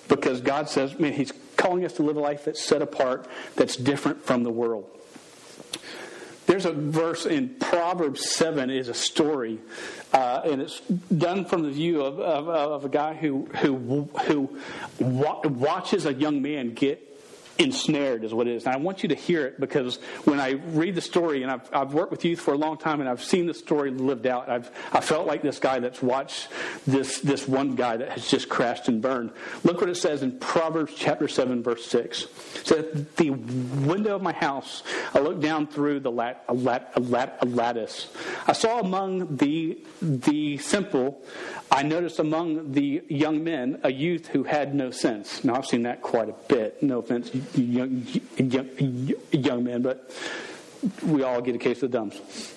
Because 0.08 0.42
God 0.42 0.70
says, 0.70 0.98
man, 1.00 1.14
He's 1.14 1.34
calling 1.58 1.84
us 1.86 1.94
to 1.94 2.04
live 2.04 2.16
a 2.16 2.20
life 2.20 2.46
that's 2.46 2.64
set 2.64 2.82
apart, 2.82 3.28
that's 3.56 3.76
different 3.76 4.24
from 4.24 4.44
the 4.44 4.52
world. 4.52 4.90
There's 6.46 6.66
a 6.66 6.72
verse 6.72 7.26
in 7.26 7.50
Proverbs 7.56 8.32
7 8.36 8.70
is 8.70 8.88
a 8.88 8.94
story, 8.94 9.60
uh, 10.14 10.42
and 10.46 10.62
it's 10.62 10.80
done 10.82 11.46
from 11.46 11.64
the 11.64 11.72
view 11.72 12.04
of, 12.04 12.20
of, 12.20 12.48
of 12.48 12.86
a 12.86 12.90
guy 12.90 13.16
who, 13.16 13.46
who, 13.58 14.04
who 14.26 14.58
watches 15.00 16.06
a 16.06 16.14
young 16.14 16.42
man 16.42 16.74
get 16.74 17.15
ensnared 17.58 18.24
is 18.24 18.34
what 18.34 18.48
it 18.48 18.56
is. 18.56 18.66
And 18.66 18.74
I 18.74 18.78
want 18.78 19.04
you 19.04 19.10
to 19.10 19.16
hear 19.16 19.46
it 19.46 19.60
because 19.60 19.98
when 20.26 20.40
I 20.40 20.52
read 20.52 20.96
the 20.96 21.02
story, 21.02 21.44
and 21.44 21.52
I've, 21.52 21.74
I've 21.74 21.94
worked 21.94 22.12
with 22.12 22.26
youth 22.26 22.40
for 22.40 22.54
a 22.54 22.58
long 22.58 22.78
time, 22.78 23.00
and 23.00 23.10
I've 23.10 23.24
seen 23.24 23.46
the 23.46 23.54
story 23.54 23.92
lived 23.92 24.28
out. 24.28 24.50
I've 24.50 24.70
I 24.92 25.02
felt 25.02 25.28
like 25.28 25.42
this 25.42 25.60
guy 25.60 25.80
that's 25.80 26.02
watched 26.02 26.50
this 26.86 27.20
this 27.20 27.48
one 27.48 27.76
guy 27.76 27.98
that 27.98 28.10
has 28.10 28.28
just 28.28 28.50
crashed 28.50 28.88
and 28.88 29.02
burned. 29.02 29.32
Look 29.64 29.80
what 29.80 29.90
it 29.90 29.96
says 29.96 30.22
in 30.24 30.38
Proverbs 30.40 30.94
chapter 30.96 31.28
seven, 31.28 31.64
verse 31.64 31.86
six. 31.86 32.24
It 32.56 32.68
says, 32.68 33.06
"The 33.16 33.32
window 33.32 34.16
of 34.16 34.22
my 34.22 34.34
house, 34.34 34.84
I 35.14 35.20
looked 35.20 35.42
down 35.42 35.68
through 35.68 36.02
the 36.02 36.12
lat, 36.12 36.44
a 36.48 36.54
lat, 36.54 36.92
a 36.96 37.00
lat, 37.00 37.38
a 37.42 37.46
lattice. 37.46 38.10
I 38.48 38.54
saw 38.54 38.80
among 38.80 39.38
the 39.38 39.80
the 40.02 40.58
simple." 40.58 41.24
I 41.72 41.82
noticed 41.82 42.20
among 42.20 42.72
the 42.74 43.04
young 43.10 43.44
men 43.44 43.80
a 43.84 43.92
youth 43.92 44.28
who 44.28 44.44
had 44.44 44.76
no 44.76 44.92
sense. 44.92 45.44
Now, 45.44 45.56
I've 45.56 45.66
seen 45.66 45.82
that 45.84 46.02
quite 46.02 46.30
a 46.30 46.36
bit. 46.48 46.82
No 46.82 47.00
offense, 47.00 47.32
young, 47.54 48.06
young, 48.38 49.14
young 49.32 49.82
but 49.82 50.12
we 51.04 51.24
all 51.24 51.42
get 51.42 51.56
a 51.56 51.60
case 51.60 51.82
of 51.84 51.92
the 51.92 51.98
dumps. 51.98 52.54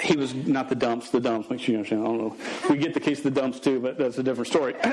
He 0.00 0.16
was 0.16 0.34
not 0.34 0.68
the 0.68 0.74
dumps, 0.74 1.10
the 1.10 1.20
dumps. 1.20 1.50
Make 1.50 1.60
sure 1.60 1.72
you 1.72 1.78
understand. 1.78 2.02
I 2.02 2.04
don't 2.04 2.18
know. 2.18 2.36
We 2.68 2.76
get 2.78 2.94
the 2.94 3.00
case 3.00 3.18
of 3.18 3.24
the 3.24 3.40
dumps 3.40 3.58
too, 3.58 3.80
but 3.80 3.98
that's 3.98 4.18
a 4.18 4.22
different 4.22 4.48
story. 4.48 4.74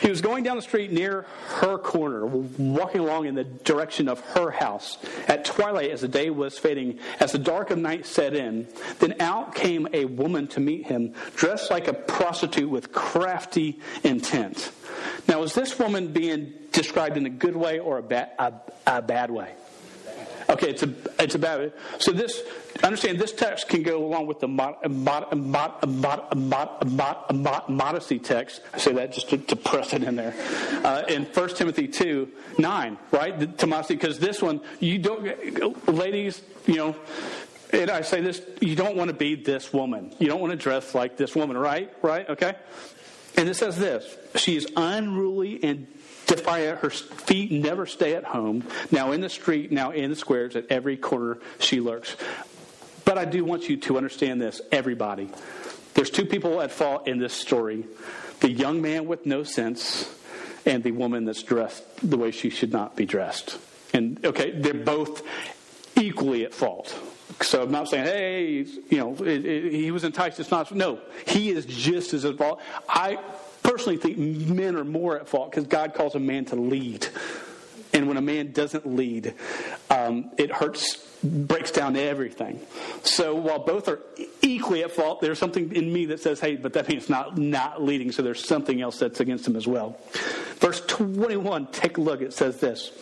He 0.00 0.10
was 0.10 0.20
going 0.20 0.44
down 0.44 0.56
the 0.56 0.62
street 0.62 0.92
near 0.92 1.26
her 1.46 1.78
corner, 1.78 2.26
walking 2.26 3.00
along 3.00 3.26
in 3.26 3.34
the 3.34 3.44
direction 3.44 4.08
of 4.08 4.20
her 4.20 4.50
house. 4.50 4.98
At 5.26 5.44
twilight, 5.44 5.90
as 5.90 6.02
the 6.02 6.08
day 6.08 6.30
was 6.30 6.58
fading, 6.58 6.98
as 7.18 7.32
the 7.32 7.38
dark 7.38 7.70
of 7.70 7.78
night 7.78 8.06
set 8.06 8.34
in, 8.34 8.68
then 8.98 9.14
out 9.20 9.54
came 9.54 9.88
a 9.92 10.04
woman 10.04 10.46
to 10.48 10.60
meet 10.60 10.86
him, 10.86 11.14
dressed 11.34 11.70
like 11.70 11.88
a 11.88 11.92
prostitute 11.92 12.68
with 12.68 12.92
crafty 12.92 13.80
intent. 14.04 14.70
Now, 15.28 15.42
is 15.42 15.54
this 15.54 15.78
woman 15.78 16.12
being 16.12 16.52
described 16.72 17.16
in 17.16 17.26
a 17.26 17.30
good 17.30 17.56
way 17.56 17.78
or 17.78 17.98
a, 17.98 18.02
ba- 18.02 18.30
a, 18.38 18.52
a 18.86 19.02
bad 19.02 19.30
way? 19.30 19.52
Okay, 20.48 20.70
it's 20.70 20.84
a 20.84 20.92
it's 21.18 21.34
a 21.34 21.40
bad. 21.40 21.72
So 21.98 22.12
this 22.12 22.40
understand 22.84 23.18
this 23.18 23.32
text 23.32 23.68
can 23.68 23.82
go 23.82 24.04
along 24.04 24.28
with 24.28 24.38
the 24.38 24.46
mod, 24.46 24.76
mod, 24.86 25.34
mod, 26.36 27.68
modesty 27.68 28.18
text. 28.20 28.60
I 28.72 28.78
say 28.78 28.92
that 28.92 29.12
just 29.12 29.28
to, 29.30 29.38
to 29.38 29.56
press 29.56 29.92
it 29.92 30.04
in 30.04 30.14
there. 30.14 30.34
Uh, 30.84 31.02
in 31.08 31.24
1 31.24 31.48
Timothy 31.56 31.88
two 31.88 32.30
nine, 32.58 32.96
right? 33.10 33.58
To 33.58 33.66
modesty 33.66 33.94
because 33.94 34.20
this 34.20 34.40
one 34.40 34.60
you 34.78 34.98
don't, 34.98 35.88
ladies, 35.92 36.40
you 36.66 36.76
know. 36.76 36.96
And 37.72 37.90
I 37.90 38.02
say 38.02 38.20
this, 38.20 38.40
you 38.60 38.76
don't 38.76 38.96
want 38.96 39.08
to 39.08 39.16
be 39.16 39.34
this 39.34 39.72
woman. 39.72 40.14
You 40.20 40.28
don't 40.28 40.40
want 40.40 40.52
to 40.52 40.56
dress 40.56 40.94
like 40.94 41.16
this 41.16 41.34
woman, 41.34 41.58
right? 41.58 41.92
Right? 42.00 42.28
Okay? 42.30 42.54
And 43.36 43.48
it 43.48 43.54
says 43.54 43.78
this 43.78 44.16
She 44.36 44.56
is 44.56 44.66
unruly 44.76 45.62
and 45.62 45.86
defiant. 46.26 46.80
Her 46.80 46.90
feet 46.90 47.52
never 47.52 47.86
stay 47.86 48.14
at 48.14 48.24
home. 48.24 48.64
Now 48.90 49.12
in 49.12 49.20
the 49.20 49.28
street, 49.28 49.72
now 49.72 49.90
in 49.90 50.10
the 50.10 50.16
squares, 50.16 50.56
at 50.56 50.66
every 50.70 50.96
corner 50.96 51.38
she 51.58 51.80
lurks. 51.80 52.16
But 53.04 53.18
I 53.18 53.24
do 53.24 53.44
want 53.44 53.68
you 53.68 53.76
to 53.76 53.96
understand 53.96 54.40
this, 54.40 54.60
everybody. 54.72 55.30
There's 55.94 56.10
two 56.10 56.26
people 56.26 56.60
at 56.60 56.72
fault 56.72 57.08
in 57.08 57.18
this 57.18 57.32
story 57.32 57.84
the 58.40 58.50
young 58.50 58.82
man 58.82 59.06
with 59.06 59.24
no 59.24 59.44
sense, 59.44 60.12
and 60.66 60.84
the 60.84 60.90
woman 60.90 61.24
that's 61.24 61.42
dressed 61.42 61.84
the 62.02 62.18
way 62.18 62.30
she 62.30 62.50
should 62.50 62.70
not 62.70 62.94
be 62.94 63.06
dressed. 63.06 63.58
And, 63.94 64.22
okay, 64.26 64.50
they're 64.50 64.74
both 64.74 65.22
equally 65.96 66.44
at 66.44 66.52
fault. 66.52 66.94
So 67.40 67.62
I'm 67.62 67.70
not 67.70 67.88
saying, 67.88 68.04
hey, 68.04 68.66
you 68.88 68.98
know, 68.98 69.14
it, 69.14 69.44
it, 69.44 69.72
he 69.72 69.90
was 69.90 70.04
enticed. 70.04 70.40
It's 70.40 70.50
not. 70.50 70.72
No, 70.72 71.00
he 71.26 71.50
is 71.50 71.66
just 71.66 72.14
as 72.14 72.24
at 72.24 72.38
fault. 72.38 72.60
I 72.88 73.18
personally 73.62 73.98
think 73.98 74.16
men 74.18 74.76
are 74.76 74.84
more 74.84 75.16
at 75.18 75.28
fault 75.28 75.50
because 75.50 75.66
God 75.66 75.94
calls 75.94 76.14
a 76.14 76.20
man 76.20 76.46
to 76.46 76.56
lead. 76.56 77.06
And 77.92 78.08
when 78.08 78.16
a 78.16 78.22
man 78.22 78.52
doesn't 78.52 78.86
lead, 78.86 79.34
um, 79.90 80.30
it 80.36 80.50
hurts, 80.52 80.96
breaks 81.22 81.70
down 81.70 81.96
everything. 81.96 82.60
So 83.04 83.34
while 83.34 83.60
both 83.60 83.88
are 83.88 84.00
equally 84.42 84.84
at 84.84 84.92
fault, 84.92 85.20
there's 85.20 85.38
something 85.38 85.74
in 85.74 85.92
me 85.92 86.06
that 86.06 86.20
says, 86.20 86.38
hey, 86.38 86.56
but 86.56 86.74
that 86.74 86.88
means 86.88 87.08
not, 87.08 87.38
not 87.38 87.82
leading. 87.82 88.12
So 88.12 88.22
there's 88.22 88.46
something 88.46 88.82
else 88.82 88.98
that's 88.98 89.20
against 89.20 89.46
him 89.46 89.56
as 89.56 89.66
well. 89.66 89.98
Verse 90.56 90.80
21, 90.86 91.68
take 91.68 91.96
a 91.96 92.00
look. 92.00 92.20
It 92.20 92.34
says 92.34 92.60
this. 92.60 92.92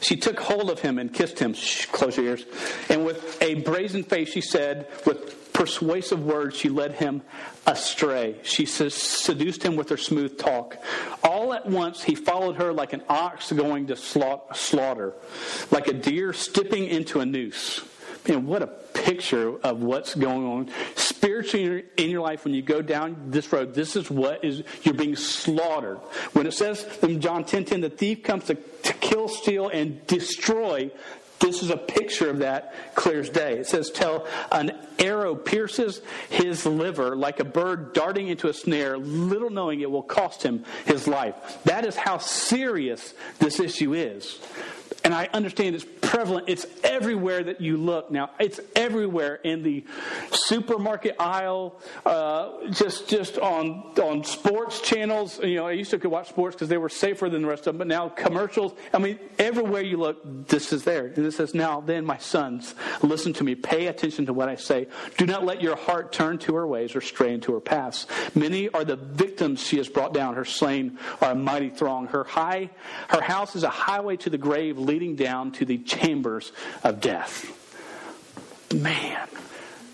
She 0.00 0.16
took 0.16 0.40
hold 0.40 0.70
of 0.70 0.80
him 0.80 0.98
and 0.98 1.12
kissed 1.12 1.38
him. 1.38 1.54
Shh, 1.54 1.86
close 1.86 2.16
your 2.16 2.26
ears. 2.26 2.44
And 2.88 3.04
with 3.04 3.40
a 3.42 3.54
brazen 3.54 4.02
face, 4.02 4.30
she 4.30 4.40
said, 4.40 4.88
with 5.06 5.52
persuasive 5.52 6.24
words, 6.24 6.56
she 6.56 6.68
led 6.68 6.92
him 6.92 7.22
astray. 7.66 8.36
She 8.42 8.66
seduced 8.66 9.62
him 9.62 9.76
with 9.76 9.90
her 9.90 9.96
smooth 9.96 10.38
talk. 10.38 10.76
All 11.22 11.52
at 11.52 11.66
once, 11.66 12.02
he 12.02 12.14
followed 12.14 12.56
her 12.56 12.72
like 12.72 12.92
an 12.92 13.02
ox 13.08 13.52
going 13.52 13.86
to 13.88 13.96
slaughter, 13.96 15.12
like 15.70 15.86
a 15.88 15.92
deer 15.92 16.32
stepping 16.32 16.86
into 16.86 17.20
a 17.20 17.26
noose. 17.26 17.82
Man, 18.28 18.46
what 18.46 18.62
a 18.62 18.68
picture 18.68 19.58
of 19.58 19.82
what's 19.82 20.14
going 20.14 20.46
on 20.46 20.70
spiritually 20.94 21.84
in 21.96 22.10
your 22.10 22.20
life 22.20 22.44
when 22.44 22.54
you 22.54 22.62
go 22.62 22.80
down 22.80 23.16
this 23.30 23.52
road. 23.52 23.74
This 23.74 23.96
is 23.96 24.10
what 24.10 24.44
is 24.44 24.62
you're 24.82 24.94
being 24.94 25.16
slaughtered. 25.16 25.98
When 26.32 26.46
it 26.46 26.52
says 26.52 26.86
in 27.02 27.20
John 27.20 27.44
10 27.44 27.64
10, 27.64 27.80
the 27.80 27.90
thief 27.90 28.22
comes 28.22 28.44
to, 28.44 28.54
to 28.54 28.92
kill, 28.94 29.26
steal, 29.28 29.68
and 29.68 30.06
destroy, 30.06 30.92
this 31.42 31.60
is 31.64 31.70
a 31.70 31.76
picture 31.76 32.30
of 32.30 32.38
that 32.38 32.94
clear 32.94 33.20
as 33.20 33.28
day. 33.28 33.58
It 33.58 33.66
says, 33.66 33.90
Till 33.90 34.26
an 34.52 34.78
arrow 35.00 35.34
pierces 35.34 36.00
his 36.30 36.64
liver 36.64 37.16
like 37.16 37.40
a 37.40 37.44
bird 37.44 37.92
darting 37.92 38.28
into 38.28 38.48
a 38.48 38.54
snare, 38.54 38.96
little 38.96 39.50
knowing 39.50 39.80
it 39.80 39.90
will 39.90 40.04
cost 40.04 40.44
him 40.44 40.64
his 40.86 41.08
life. 41.08 41.34
That 41.64 41.84
is 41.84 41.96
how 41.96 42.18
serious 42.18 43.14
this 43.40 43.58
issue 43.58 43.94
is. 43.94 44.38
And 45.04 45.14
I 45.14 45.28
understand 45.32 45.74
it's 45.74 45.84
prevalent. 46.00 46.48
It's 46.48 46.66
everywhere 46.84 47.42
that 47.44 47.60
you 47.60 47.76
look 47.76 48.10
now. 48.10 48.30
It's 48.38 48.60
everywhere 48.76 49.36
in 49.36 49.62
the 49.62 49.84
supermarket 50.32 51.16
aisle, 51.18 51.80
uh, 52.04 52.70
just 52.70 53.08
just 53.08 53.38
on 53.38 53.92
on 54.00 54.24
sports 54.24 54.80
channels. 54.80 55.38
You 55.38 55.56
know, 55.56 55.66
I 55.66 55.72
used 55.72 55.90
to 55.90 55.98
could 55.98 56.10
watch 56.10 56.28
sports 56.28 56.56
because 56.56 56.68
they 56.68 56.78
were 56.78 56.88
safer 56.88 57.28
than 57.28 57.42
the 57.42 57.48
rest 57.48 57.66
of 57.66 57.74
them. 57.74 57.78
But 57.78 57.86
now 57.86 58.08
commercials. 58.08 58.72
I 58.92 58.98
mean, 58.98 59.18
everywhere 59.38 59.82
you 59.82 59.96
look, 59.96 60.48
this 60.48 60.72
is 60.72 60.84
there. 60.84 61.06
And 61.06 61.24
it 61.24 61.32
says, 61.32 61.54
"Now 61.54 61.80
then, 61.80 62.04
my 62.04 62.18
sons, 62.18 62.74
listen 63.02 63.32
to 63.34 63.44
me. 63.44 63.54
Pay 63.54 63.86
attention 63.86 64.26
to 64.26 64.32
what 64.32 64.48
I 64.48 64.56
say. 64.56 64.88
Do 65.16 65.26
not 65.26 65.44
let 65.44 65.62
your 65.62 65.76
heart 65.76 66.12
turn 66.12 66.38
to 66.38 66.54
her 66.56 66.66
ways 66.66 66.94
or 66.94 67.00
stray 67.00 67.32
into 67.32 67.52
her 67.54 67.60
paths. 67.60 68.06
Many 68.34 68.68
are 68.68 68.84
the 68.84 68.96
victims 68.96 69.62
she 69.62 69.78
has 69.78 69.88
brought 69.88 70.12
down. 70.12 70.34
Her 70.34 70.44
slain 70.44 70.98
are 71.20 71.32
a 71.32 71.34
mighty 71.34 71.70
throng. 71.70 72.08
Her 72.08 72.24
high, 72.24 72.70
her 73.08 73.20
house 73.22 73.56
is 73.56 73.62
a 73.62 73.70
highway 73.70 74.16
to 74.18 74.30
the 74.30 74.38
grave." 74.38 74.78
Leading 74.84 75.16
down 75.16 75.52
to 75.52 75.64
the 75.64 75.78
chambers 75.78 76.52
of 76.82 77.00
death. 77.00 77.58
Man, 78.74 79.28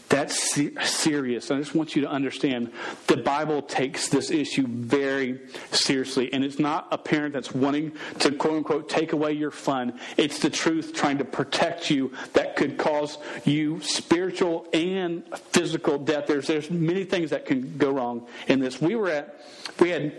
that's 0.08 0.54
serious. 0.88 1.50
I 1.50 1.58
just 1.58 1.74
want 1.74 1.94
you 1.94 2.02
to 2.02 2.08
understand 2.08 2.72
the 3.08 3.18
Bible 3.18 3.60
takes 3.60 4.08
this 4.08 4.30
issue 4.30 4.66
very 4.66 5.40
seriously. 5.70 6.32
And 6.32 6.42
it's 6.42 6.58
not 6.58 6.88
a 6.90 6.96
parent 6.96 7.34
that's 7.34 7.52
wanting 7.52 7.92
to, 8.20 8.32
quote 8.32 8.56
unquote, 8.56 8.88
take 8.88 9.12
away 9.12 9.32
your 9.32 9.50
fun. 9.50 10.00
It's 10.16 10.38
the 10.38 10.48
truth 10.48 10.94
trying 10.94 11.18
to 11.18 11.24
protect 11.24 11.90
you 11.90 12.12
that 12.32 12.56
could 12.56 12.78
cause 12.78 13.18
you 13.44 13.82
spiritual 13.82 14.66
and 14.72 15.24
physical 15.50 15.98
death. 15.98 16.26
There's, 16.26 16.46
there's 16.46 16.70
many 16.70 17.04
things 17.04 17.30
that 17.30 17.44
can 17.44 17.76
go 17.76 17.90
wrong 17.90 18.26
in 18.46 18.60
this. 18.60 18.80
We 18.80 18.94
were 18.96 19.10
at, 19.10 19.44
we 19.78 19.90
had 19.90 20.14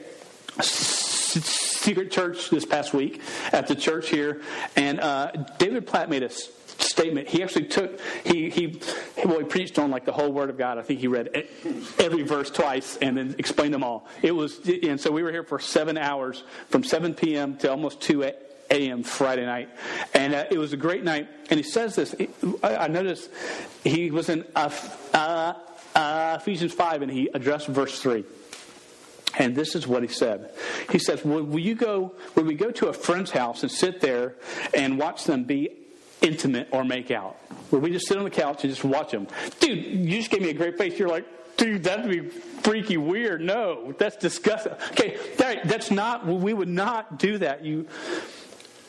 secret 1.79 2.11
church 2.11 2.49
this 2.49 2.65
past 2.65 2.93
week 2.93 3.21
at 3.51 3.67
the 3.67 3.75
church 3.75 4.09
here, 4.09 4.41
and 4.75 4.99
uh, 4.99 5.31
David 5.57 5.87
Platt 5.87 6.09
made 6.09 6.23
a 6.23 6.29
statement. 6.29 7.27
He 7.27 7.43
actually 7.43 7.65
took 7.65 7.99
he 8.25 8.49
he 8.49 8.81
well 9.25 9.39
he 9.39 9.45
preached 9.45 9.79
on 9.79 9.91
like 9.91 10.05
the 10.05 10.11
whole 10.11 10.31
Word 10.31 10.49
of 10.49 10.57
God. 10.57 10.77
I 10.77 10.81
think 10.81 10.99
he 10.99 11.07
read 11.07 11.47
every 11.97 12.23
verse 12.23 12.49
twice 12.49 12.97
and 12.97 13.17
then 13.17 13.35
explained 13.37 13.73
them 13.73 13.83
all. 13.83 14.07
It 14.21 14.31
was 14.31 14.59
and 14.67 14.99
so 14.99 15.11
we 15.11 15.23
were 15.23 15.31
here 15.31 15.43
for 15.43 15.59
seven 15.59 15.97
hours 15.97 16.43
from 16.69 16.83
7 16.83 17.13
p.m. 17.13 17.57
to 17.57 17.71
almost 17.71 18.01
2 18.01 18.23
a.m. 18.71 19.03
Friday 19.03 19.45
night, 19.45 19.69
and 20.13 20.33
uh, 20.33 20.45
it 20.51 20.57
was 20.57 20.73
a 20.73 20.77
great 20.77 21.03
night. 21.03 21.27
And 21.49 21.57
he 21.57 21.63
says 21.63 21.95
this. 21.95 22.15
I, 22.61 22.75
I 22.75 22.87
noticed 22.87 23.29
he 23.83 24.11
was 24.11 24.29
in 24.29 24.45
uh, 24.55 24.69
uh, 25.13 25.53
uh, 25.95 26.37
Ephesians 26.39 26.73
five, 26.73 27.01
and 27.01 27.11
he 27.11 27.29
addressed 27.33 27.67
verse 27.67 27.99
three. 27.99 28.25
And 29.37 29.55
this 29.55 29.75
is 29.75 29.87
what 29.87 30.01
he 30.01 30.09
said. 30.09 30.51
He 30.89 30.99
says, 30.99 31.23
will, 31.23 31.43
will 31.43 31.59
you 31.59 31.75
go, 31.75 32.13
will 32.35 32.43
we 32.43 32.55
go 32.55 32.71
to 32.71 32.87
a 32.87 32.93
friend's 32.93 33.31
house 33.31 33.61
and 33.63 33.71
sit 33.71 34.01
there 34.01 34.35
and 34.73 34.97
watch 34.97 35.25
them 35.25 35.43
be 35.43 35.69
intimate 36.21 36.67
or 36.71 36.83
make 36.83 37.11
out? 37.11 37.35
Where 37.69 37.79
we 37.79 37.91
just 37.91 38.07
sit 38.07 38.17
on 38.17 38.23
the 38.23 38.31
couch 38.31 38.63
and 38.63 38.73
just 38.73 38.83
watch 38.83 39.11
them? 39.11 39.27
Dude, 39.59 39.83
you 39.83 40.17
just 40.17 40.31
gave 40.31 40.41
me 40.41 40.49
a 40.49 40.53
great 40.53 40.77
face. 40.77 40.97
You're 40.97 41.09
like, 41.09 41.25
dude, 41.57 41.83
that'd 41.83 42.09
be 42.09 42.29
freaky 42.29 42.97
weird. 42.97 43.41
No, 43.41 43.93
that's 43.97 44.15
disgusting. 44.15 44.73
Okay, 44.91 45.17
that, 45.37 45.67
that's 45.67 45.91
not, 45.91 46.25
we 46.25 46.53
would 46.53 46.67
not 46.67 47.19
do 47.19 47.37
that. 47.37 47.63
You, 47.63 47.87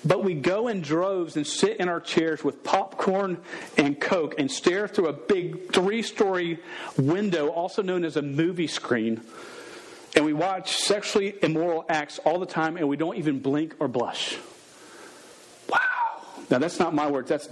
but 0.05 0.25
we 0.25 0.35
go 0.35 0.69
in 0.69 0.81
droves 0.81 1.37
and 1.37 1.47
sit 1.47 1.77
in 1.77 1.89
our 1.89 2.01
chairs 2.01 2.43
with 2.43 2.65
popcorn 2.65 3.39
and 3.77 4.01
Coke 4.01 4.37
and 4.39 4.51
stare 4.51 4.89
through 4.89 5.09
a 5.09 5.13
big 5.13 5.73
three 5.73 6.03
story 6.03 6.61
window, 6.97 7.49
also 7.49 7.83
known 7.83 8.05
as 8.05 8.17
a 8.17 8.23
movie 8.23 8.67
screen. 8.67 9.21
And 10.17 10.25
we 10.25 10.33
watch 10.33 10.77
sexually 10.77 11.35
immoral 11.43 11.85
acts 11.89 12.19
all 12.25 12.39
the 12.39 12.47
time 12.47 12.77
and 12.77 12.89
we 12.89 12.97
don't 12.97 13.17
even 13.17 13.39
blink 13.39 13.77
or 13.79 13.89
blush. 13.89 14.37
Wow. 15.71 15.79
Now, 16.51 16.59
that's 16.59 16.79
not 16.79 16.95
my 16.95 17.11
words. 17.11 17.29
That's 17.29 17.49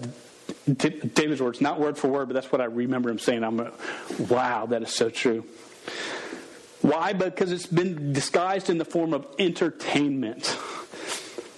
David's 0.66 1.40
words. 1.40 1.61
Not 1.61 1.81
word 1.81 1.97
for 1.97 2.09
word, 2.09 2.29
but 2.29 2.35
that's 2.35 2.51
what 2.51 2.61
I 2.61 2.64
remember 2.64 3.11
him 3.11 3.18
saying. 3.18 3.44
I'm, 3.44 3.61
a, 3.61 3.73
wow, 4.18 4.66
that 4.66 4.83
is 4.83 4.92
so 4.92 5.09
true. 5.09 5.44
Why? 6.83 7.12
Because 7.12 7.53
it's 7.53 7.66
been 7.66 8.12
disguised 8.12 8.71
in 8.71 8.79
the 8.79 8.85
form 8.85 9.14
of 9.14 9.27
entertainment. 9.38 10.57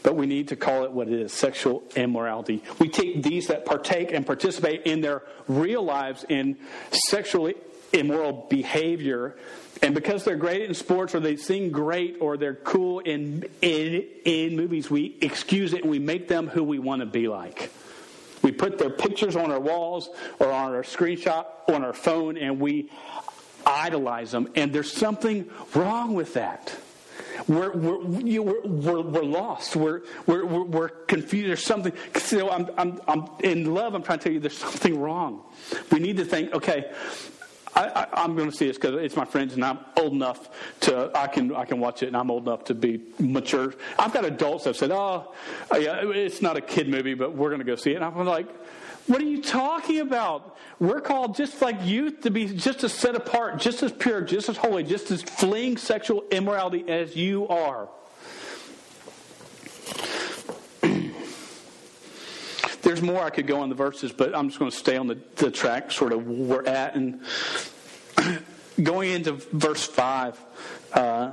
But 0.03 0.17
we 0.17 0.27
need 0.27 0.49
to 0.49 0.57
call 0.57 0.85
it 0.85 0.93
what 0.93 1.09
it 1.09 1.21
is 1.21 1.33
sexual 1.33 1.83
immorality. 1.95 2.63
We 2.79 2.89
take 2.89 3.23
these 3.23 3.49
that 3.49 3.67
partake 3.67 4.13
and 4.13 4.27
participate 4.27 4.83
in 4.83 5.03
their 5.03 5.23
real 5.47 5.83
lives 5.83 6.25
in 6.29 6.57
sexually 6.91 7.55
immoral 7.92 8.46
behavior 8.48 9.37
and 9.83 9.94
because 9.94 10.24
they're 10.24 10.37
great 10.37 10.62
in 10.62 10.74
sports 10.74 11.14
or 11.14 11.20
they 11.20 11.37
sing 11.37 11.70
great 11.70 12.18
or 12.20 12.37
they're 12.37 12.55
cool 12.55 12.98
in, 13.00 13.48
in, 13.62 14.07
in 14.24 14.57
movies, 14.57 14.90
we 14.90 15.16
excuse 15.22 15.72
it 15.72 15.83
and 15.83 15.90
we 15.90 15.98
make 15.98 16.29
them 16.29 16.48
who 16.48 16.62
we 16.62 16.79
want 16.79 17.00
to 17.00 17.07
be 17.07 17.29
like. 17.29 17.72
We 18.42 18.53
put 18.53 18.79
their 18.79 18.90
pictures 18.90 19.37
on 19.37 19.50
our 19.50 19.61
walls 19.61 20.11
or 20.38 20.53
on 20.53 20.74
our 20.74 20.83
screenshot 20.83 21.46
on 21.68 21.85
our 21.85 21.92
phone 21.92 22.37
and 22.37 22.61
we 22.61 22.90
idolize 23.66 24.31
them. 24.33 24.50
And 24.55 24.72
there's 24.72 24.92
something 24.92 25.48
wrong 25.74 26.14
with 26.14 26.35
that. 26.35 26.74
We're, 27.48 27.72
we're, 27.72 28.20
you, 28.20 28.42
we're, 28.42 28.66
we're, 28.66 29.00
we're, 29.03 29.24
lost. 29.24 29.76
We're, 29.76 30.03
we're, 30.26 30.44
we're, 30.44 30.88
confused. 30.88 31.48
There's 31.48 31.64
something. 31.64 31.92
Know, 32.33 32.50
I'm, 32.50 32.68
I'm, 32.76 33.00
I'm 33.09 33.29
in 33.42 33.72
love. 33.74 33.94
I'm 33.94 34.03
trying 34.03 34.18
to 34.18 34.24
tell 34.24 34.33
you 34.33 34.40
there's 34.40 34.59
something 34.59 34.98
wrong. 34.98 35.42
We 35.90 36.00
need 36.00 36.18
to 36.18 36.24
think, 36.24 36.53
okay, 36.53 36.92
I, 37.74 38.06
am 38.24 38.37
going 38.37 38.50
to 38.50 38.56
see 38.56 38.66
this 38.66 38.76
because 38.76 38.96
it's 39.02 39.16
my 39.16 39.24
friends, 39.24 39.54
and 39.54 39.64
I'm 39.64 39.78
old 39.96 40.12
enough 40.12 40.50
to 40.80 41.11
I 41.14 41.26
can 41.26 41.54
I 41.54 41.64
can 41.64 41.78
watch 41.78 42.02
it, 42.02 42.09
and 42.09 42.16
I'm 42.16 42.30
old 42.30 42.46
enough 42.46 42.64
to 42.64 42.74
be 42.74 43.00
mature. 43.18 43.74
I've 43.98 44.12
got 44.12 44.24
adults 44.24 44.64
that 44.64 44.70
have 44.70 44.76
said, 44.76 44.90
"Oh, 44.90 45.33
yeah, 45.72 46.00
it's 46.04 46.42
not 46.42 46.56
a 46.56 46.61
kid 46.61 46.88
movie, 46.88 47.14
but 47.14 47.35
we're 47.35 47.48
going 47.48 47.61
to 47.61 47.64
go 47.64 47.76
see 47.76 47.92
it." 47.92 47.96
And 47.96 48.04
I'm 48.04 48.26
like, 48.26 48.48
"What 49.06 49.20
are 49.20 49.26
you 49.26 49.42
talking 49.42 50.00
about? 50.00 50.56
We're 50.78 51.00
called 51.00 51.37
just 51.37 51.61
like 51.62 51.85
youth 51.85 52.22
to 52.22 52.30
be 52.30 52.46
just 52.46 52.83
as 52.85 52.92
set 52.92 53.14
apart, 53.14 53.59
just 53.59 53.83
as 53.83 53.92
pure, 53.92 54.20
just 54.22 54.48
as 54.48 54.56
holy, 54.56 54.83
just 54.83 55.11
as 55.11 55.22
fleeing 55.22 55.76
sexual 55.76 56.24
immorality 56.30 56.85
as 56.88 57.16
you 57.16 57.46
are." 57.48 57.88
There's 62.90 63.03
more 63.03 63.22
I 63.22 63.31
could 63.31 63.46
go 63.46 63.61
on 63.61 63.68
the 63.68 63.76
verses, 63.76 64.11
but 64.11 64.35
I'm 64.35 64.48
just 64.48 64.59
going 64.59 64.72
to 64.72 64.76
stay 64.76 64.96
on 64.96 65.07
the, 65.07 65.16
the 65.37 65.48
track 65.48 65.92
sort 65.92 66.12
of 66.12 66.26
where 66.26 66.59
we're 66.59 66.66
at. 66.66 66.96
And 66.96 67.20
going 68.83 69.12
into 69.12 69.35
verse 69.35 69.87
5, 69.87 70.37
uh, 70.94 71.31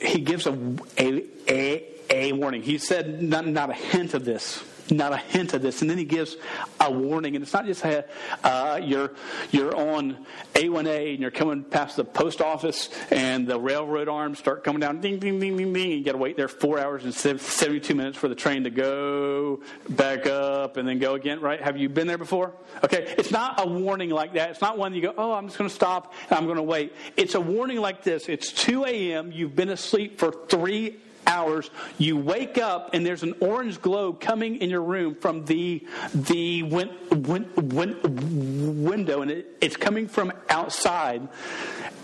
he 0.00 0.20
gives 0.20 0.46
a, 0.46 0.52
a, 0.96 1.24
a, 1.48 1.95
a 2.10 2.32
warning. 2.32 2.62
He 2.62 2.78
said 2.78 3.22
not, 3.22 3.46
not 3.46 3.70
a 3.70 3.74
hint 3.74 4.14
of 4.14 4.24
this 4.24 4.62
not 4.90 5.12
a 5.12 5.16
hint 5.16 5.54
of 5.54 5.62
this. 5.62 5.80
And 5.80 5.90
then 5.90 5.98
he 5.98 6.04
gives 6.04 6.36
a 6.80 6.90
warning, 6.90 7.34
and 7.36 7.42
it's 7.42 7.52
not 7.52 7.66
just 7.66 7.84
uh, 7.84 8.80
you're 8.82 9.12
you're 9.50 9.74
on 9.74 10.26
A1A 10.54 11.12
and 11.12 11.20
you're 11.20 11.30
coming 11.30 11.64
past 11.64 11.96
the 11.96 12.04
post 12.04 12.40
office, 12.40 12.88
and 13.10 13.46
the 13.46 13.58
railroad 13.58 14.08
arms 14.08 14.38
start 14.38 14.64
coming 14.64 14.80
down, 14.80 15.00
ding 15.00 15.18
ding 15.18 15.38
ding 15.38 15.56
ding 15.56 15.72
ding. 15.72 15.90
You 15.90 16.04
got 16.04 16.12
to 16.12 16.18
wait 16.18 16.36
there 16.36 16.48
four 16.48 16.78
hours 16.78 17.04
and 17.04 17.14
seventy 17.14 17.80
two 17.80 17.94
minutes 17.94 18.16
for 18.16 18.28
the 18.28 18.34
train 18.34 18.64
to 18.64 18.70
go 18.70 19.60
back 19.88 20.26
up 20.26 20.76
and 20.76 20.88
then 20.88 20.98
go 20.98 21.14
again. 21.14 21.40
Right? 21.40 21.60
Have 21.60 21.76
you 21.76 21.88
been 21.88 22.06
there 22.06 22.18
before? 22.18 22.52
Okay, 22.84 23.14
it's 23.18 23.30
not 23.30 23.60
a 23.60 23.66
warning 23.66 24.10
like 24.10 24.34
that. 24.34 24.50
It's 24.50 24.60
not 24.60 24.78
one 24.78 24.94
you 24.94 25.02
go, 25.02 25.14
oh, 25.16 25.32
I'm 25.32 25.46
just 25.46 25.58
going 25.58 25.68
to 25.68 25.74
stop 25.74 26.14
and 26.30 26.38
I'm 26.38 26.44
going 26.44 26.56
to 26.56 26.62
wait. 26.62 26.92
It's 27.16 27.34
a 27.34 27.40
warning 27.40 27.78
like 27.78 28.02
this. 28.02 28.28
It's 28.28 28.52
2 28.52 28.84
a.m. 28.84 29.32
You've 29.32 29.56
been 29.56 29.70
asleep 29.70 30.18
for 30.18 30.32
three 30.48 30.96
hours, 31.26 31.70
you 31.98 32.16
wake 32.16 32.58
up 32.58 32.90
and 32.92 33.04
there's 33.04 33.22
an 33.22 33.34
orange 33.40 33.80
glow 33.80 34.12
coming 34.12 34.60
in 34.60 34.70
your 34.70 34.82
room 34.82 35.14
from 35.14 35.44
the 35.44 35.84
the 36.14 36.62
win, 36.62 36.90
win, 37.10 37.48
win, 37.56 38.84
window, 38.84 39.22
and 39.22 39.30
it, 39.30 39.56
it's 39.60 39.76
coming 39.76 40.08
from 40.08 40.32
outside. 40.48 41.28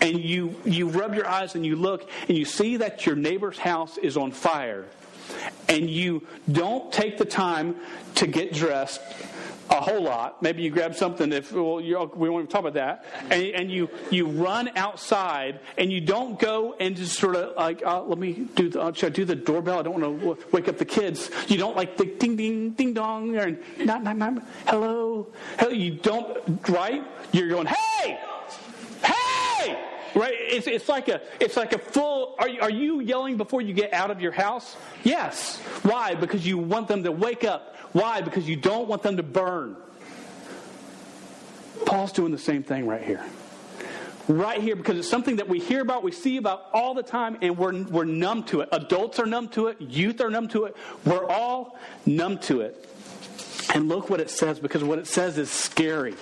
And 0.01 0.19
you 0.19 0.55
you 0.65 0.89
rub 0.89 1.15
your 1.15 1.27
eyes 1.27 1.55
and 1.55 1.65
you 1.65 1.75
look 1.75 2.09
and 2.27 2.37
you 2.37 2.45
see 2.45 2.77
that 2.77 3.05
your 3.05 3.15
neighbor's 3.15 3.57
house 3.57 3.97
is 3.97 4.17
on 4.17 4.31
fire, 4.31 4.85
and 5.69 5.89
you 5.89 6.27
don't 6.51 6.91
take 6.91 7.17
the 7.17 7.25
time 7.25 7.75
to 8.15 8.27
get 8.27 8.53
dressed 8.53 9.01
a 9.69 9.81
whole 9.81 10.01
lot. 10.01 10.41
Maybe 10.41 10.63
you 10.63 10.69
grab 10.69 10.95
something 10.95 11.31
if 11.31 11.51
well, 11.51 11.77
we 11.77 11.93
won't 11.93 12.43
even 12.43 12.47
talk 12.47 12.61
about 12.61 12.73
that, 12.73 13.05
and, 13.29 13.43
and, 13.43 13.71
you 13.71 13.89
you 14.11 14.27
run 14.27 14.69
outside 14.75 15.59
and 15.77 15.91
you 15.91 16.01
don't 16.01 16.39
go 16.39 16.75
and 16.79 16.95
just 16.95 17.17
sort 17.17 17.35
of 17.35 17.55
like 17.55 17.81
uh, 17.85 18.03
let 18.03 18.17
me 18.17 18.47
do 18.55 18.69
the, 18.69 18.81
uh, 18.81 18.93
should 18.93 19.11
I 19.11 19.15
do 19.15 19.25
the 19.25 19.35
doorbell? 19.35 19.79
I 19.79 19.81
don't 19.83 19.99
want 19.99 20.21
to 20.21 20.47
wake 20.51 20.67
up 20.67 20.77
the 20.77 20.85
kids. 20.85 21.29
You 21.47 21.57
don't 21.57 21.75
like 21.75 21.97
the 21.97 22.05
ding 22.05 22.35
ding 22.35 22.71
ding 22.71 22.93
dong 22.93 23.35
or 23.37 23.57
not 23.79 24.03
not 24.03 24.17
not 24.17 24.43
hello 24.67 25.27
hello. 25.57 25.71
You 25.71 25.91
don't 25.91 26.69
right. 26.69 27.03
You're 27.31 27.49
going 27.49 27.67
hey 27.67 28.19
right. 30.15 30.33
It's 30.33 30.67
it's 30.67 30.89
like 30.89 31.07
a 31.07 31.21
it's 31.39 31.57
like 31.57 31.73
a 31.73 31.79
full. 31.79 32.35
Are 32.39 32.49
are 32.61 32.69
you 32.69 32.99
yelling 32.99 33.37
before 33.37 33.61
you 33.61 33.73
get 33.73 33.93
out 33.93 34.11
of 34.11 34.21
your 34.21 34.31
house? 34.31 34.75
Yes. 35.03 35.57
Why? 35.83 36.15
Because 36.15 36.45
you 36.45 36.57
want 36.57 36.87
them 36.87 37.03
to 37.03 37.11
wake 37.11 37.43
up 37.43 37.73
why? 37.93 38.21
Because 38.21 38.49
you 38.49 38.55
don't 38.55 38.87
want 38.87 39.03
them 39.03 39.17
to 39.17 39.23
burn. 39.23 39.77
Paul's 41.85 42.11
doing 42.11 42.31
the 42.31 42.39
same 42.39 42.63
thing 42.63 42.87
right 42.87 43.03
here. 43.03 43.23
Right 44.27 44.61
here, 44.61 44.75
because 44.75 44.97
it's 44.97 45.09
something 45.09 45.35
that 45.35 45.47
we 45.49 45.59
hear 45.59 45.81
about, 45.81 46.01
we 46.01 46.11
see 46.11 46.37
about 46.37 46.69
all 46.73 46.93
the 46.93 47.03
time, 47.03 47.37
and 47.41 47.57
we're, 47.57 47.83
we're 47.83 48.05
numb 48.05 48.43
to 48.45 48.61
it. 48.61 48.69
Adults 48.71 49.19
are 49.19 49.25
numb 49.25 49.49
to 49.49 49.67
it, 49.67 49.79
youth 49.81 50.21
are 50.21 50.29
numb 50.29 50.47
to 50.49 50.65
it. 50.65 50.75
We're 51.05 51.29
all 51.29 51.77
numb 52.05 52.39
to 52.39 52.61
it. 52.61 52.89
And 53.73 53.89
look 53.89 54.09
what 54.09 54.21
it 54.21 54.29
says, 54.29 54.59
because 54.59 54.83
what 54.83 54.97
it 54.97 55.07
says 55.07 55.37
is 55.37 55.51
scary. 55.51 56.15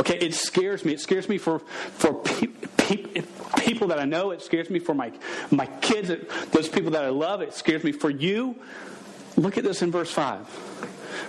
Okay, 0.00 0.18
it 0.18 0.34
scares 0.34 0.84
me. 0.84 0.92
It 0.92 1.00
scares 1.00 1.28
me 1.28 1.38
for, 1.38 1.58
for 1.58 2.14
pe- 2.14 2.48
pe- 2.76 3.22
people 3.58 3.88
that 3.88 3.98
I 3.98 4.04
know. 4.04 4.30
It 4.30 4.42
scares 4.42 4.70
me 4.70 4.78
for 4.78 4.94
my, 4.94 5.12
my 5.50 5.66
kids, 5.66 6.10
those 6.52 6.68
people 6.68 6.92
that 6.92 7.04
I 7.04 7.08
love. 7.08 7.40
It 7.40 7.54
scares 7.54 7.82
me 7.84 7.92
for 7.92 8.10
you. 8.10 8.56
Look 9.36 9.58
at 9.58 9.64
this 9.64 9.82
in 9.82 9.90
verse 9.90 10.10
5. 10.10 10.46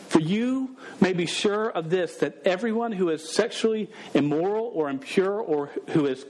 For 0.10 0.20
you 0.20 0.76
may 1.02 1.14
be 1.14 1.26
sure 1.26 1.70
of 1.70 1.90
this 1.90 2.18
that 2.18 2.42
everyone 2.46 2.92
who 2.92 3.10
is 3.10 3.34
sexually 3.34 3.90
immoral 4.14 4.72
or 4.74 4.90
impure 4.90 5.40
or 5.40 5.70
who 5.90 6.06
is 6.06 6.26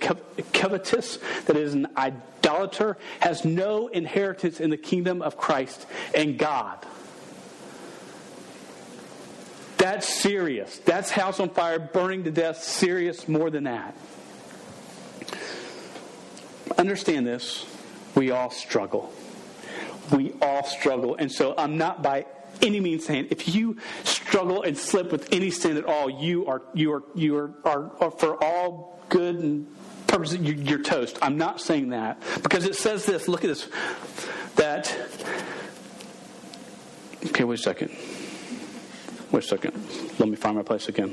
covetous, 0.53 1.17
that 1.45 1.55
is 1.55 1.73
an 1.73 1.87
idolater, 1.95 2.97
has 3.19 3.45
no 3.45 3.87
inheritance 3.87 4.59
in 4.59 4.69
the 4.69 4.77
kingdom 4.77 5.21
of 5.21 5.37
Christ 5.37 5.85
and 6.13 6.37
God. 6.37 6.85
That's 9.77 10.07
serious. 10.07 10.79
That's 10.79 11.11
house 11.11 11.39
on 11.39 11.49
fire, 11.49 11.79
burning 11.79 12.23
to 12.23 12.31
death, 12.31 12.63
serious 12.63 13.27
more 13.27 13.49
than 13.49 13.65
that. 13.65 13.95
Understand 16.77 17.25
this. 17.25 17.65
We 18.15 18.31
all 18.31 18.49
struggle. 18.49 19.13
We 20.11 20.33
all 20.41 20.63
struggle. 20.63 21.15
And 21.15 21.31
so 21.31 21.53
I'm 21.57 21.77
not 21.77 22.01
by 22.01 22.25
any 22.61 22.79
means 22.79 23.05
saying 23.05 23.27
if 23.29 23.53
you 23.53 23.77
struggle 24.03 24.63
and 24.63 24.77
slip 24.77 25.11
with 25.11 25.31
any 25.31 25.51
sin 25.51 25.77
at 25.77 25.85
all, 25.85 26.09
you 26.09 26.47
are 26.47 26.63
you 26.73 26.93
are 26.93 27.03
you 27.13 27.37
are, 27.37 27.51
are, 27.63 27.91
are 27.99 28.11
for 28.11 28.43
all 28.43 28.99
good 29.09 29.35
and 29.35 29.67
purposes 30.07 30.39
you're 30.39 30.81
toast. 30.81 31.17
I'm 31.21 31.37
not 31.37 31.61
saying 31.61 31.89
that 31.89 32.21
because 32.41 32.65
it 32.65 32.75
says 32.75 33.05
this. 33.05 33.27
Look 33.27 33.43
at 33.43 33.47
this. 33.47 33.67
That 34.55 34.95
okay. 37.27 37.43
Wait 37.43 37.59
a 37.59 37.61
second. 37.61 37.91
Wait 39.31 39.43
a 39.43 39.47
second. 39.47 39.73
Let 40.19 40.29
me 40.29 40.35
find 40.35 40.55
my 40.55 40.63
place 40.63 40.87
again. 40.87 41.09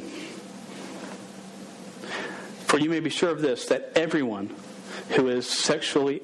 For 2.67 2.79
you 2.79 2.89
may 2.89 3.01
be 3.01 3.11
sure 3.11 3.31
of 3.31 3.41
this 3.41 3.67
that 3.67 3.93
everyone 3.97 4.55
who 5.11 5.29
is 5.29 5.49
sexually 5.49 6.23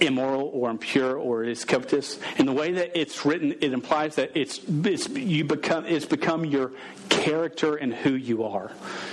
immoral 0.00 0.50
or 0.54 0.70
impure 0.70 1.16
or 1.16 1.44
is 1.44 1.64
covetous. 1.64 2.18
In 2.36 2.46
the 2.46 2.52
way 2.52 2.72
that 2.72 2.98
it's 2.98 3.24
written, 3.26 3.52
it 3.60 3.72
implies 3.72 4.14
that 4.16 4.30
it's, 4.36 4.60
it's 4.84 5.08
you 5.08 5.44
become 5.44 5.86
it's 5.86 6.04
become 6.04 6.44
your 6.44 6.72
character 7.08 7.76
and 7.76 7.92
who 7.92 8.14
you 8.14 8.44
are. 8.44 8.70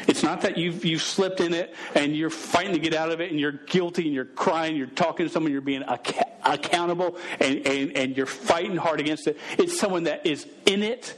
It's 0.07 0.23
not 0.23 0.41
that 0.41 0.57
you've 0.57 0.85
you've 0.85 1.01
slipped 1.01 1.39
in 1.39 1.53
it 1.53 1.73
and 1.95 2.15
you're 2.15 2.29
fighting 2.29 2.73
to 2.73 2.79
get 2.79 2.93
out 2.93 3.11
of 3.11 3.19
it 3.19 3.31
and 3.31 3.39
you're 3.39 3.51
guilty 3.51 4.05
and 4.05 4.13
you're 4.13 4.25
crying, 4.25 4.75
you're 4.75 4.87
talking 4.87 5.25
to 5.25 5.31
someone, 5.31 5.51
you're 5.51 5.61
being 5.61 5.83
ac- 5.89 6.19
accountable 6.43 7.17
and, 7.39 7.65
and, 7.65 7.97
and 7.97 8.17
you're 8.17 8.25
fighting 8.25 8.77
hard 8.77 8.99
against 8.99 9.27
it. 9.27 9.39
It's 9.57 9.79
someone 9.79 10.03
that 10.03 10.25
is 10.25 10.45
in 10.65 10.83
it 10.83 11.15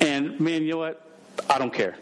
and 0.00 0.38
man, 0.40 0.62
you 0.62 0.72
know 0.72 0.78
what? 0.78 1.02
I 1.48 1.58
don't 1.58 1.72
care. 1.72 1.96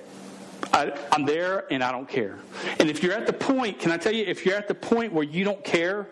I, 0.72 0.92
am 1.12 1.24
there 1.24 1.70
and 1.70 1.82
I 1.82 1.92
don't 1.92 2.08
care. 2.08 2.38
And 2.78 2.90
if 2.90 3.02
you're 3.02 3.12
at 3.12 3.26
the 3.26 3.32
point, 3.32 3.78
can 3.78 3.92
I 3.92 3.96
tell 3.96 4.12
you, 4.12 4.24
if 4.24 4.44
you're 4.44 4.56
at 4.56 4.68
the 4.68 4.74
point 4.74 5.12
where 5.12 5.24
you 5.24 5.44
don't 5.44 5.62
care, 5.64 6.08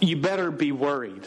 you 0.00 0.16
better 0.16 0.50
be 0.50 0.72
worried 0.72 1.26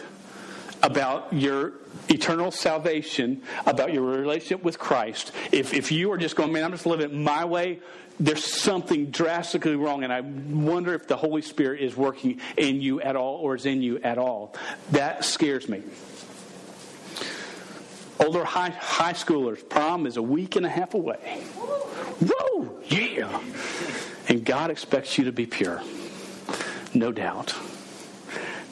about 0.83 1.33
your 1.33 1.73
eternal 2.09 2.51
salvation, 2.51 3.41
about 3.65 3.93
your 3.93 4.03
relationship 4.03 4.63
with 4.63 4.77
Christ. 4.77 5.31
If, 5.51 5.73
if 5.73 5.91
you 5.91 6.11
are 6.11 6.17
just 6.17 6.35
going, 6.35 6.51
man, 6.51 6.63
I'm 6.63 6.71
just 6.71 6.85
living 6.85 7.23
my 7.23 7.45
way, 7.45 7.79
there's 8.19 8.43
something 8.43 9.11
drastically 9.11 9.75
wrong, 9.75 10.03
and 10.03 10.13
I 10.13 10.21
wonder 10.21 10.93
if 10.93 11.07
the 11.07 11.17
Holy 11.17 11.41
Spirit 11.41 11.81
is 11.81 11.97
working 11.97 12.39
in 12.55 12.81
you 12.81 13.01
at 13.01 13.15
all 13.15 13.35
or 13.37 13.55
is 13.55 13.65
in 13.65 13.81
you 13.81 13.99
at 13.99 14.17
all. 14.17 14.55
That 14.91 15.25
scares 15.25 15.67
me. 15.67 15.81
Older 18.19 18.43
high, 18.43 18.69
high 18.69 19.13
schoolers, 19.13 19.67
prom 19.67 20.07
is 20.07 20.17
a 20.17 20.21
week 20.21 20.55
and 20.55 20.65
a 20.65 20.69
half 20.69 20.93
away. 20.93 21.41
Whoa, 22.21 22.81
yeah. 22.85 23.41
And 24.29 24.45
God 24.45 24.71
expects 24.71 25.17
you 25.17 25.25
to 25.25 25.31
be 25.31 25.45
pure. 25.45 25.81
No 26.93 27.11
doubt 27.11 27.53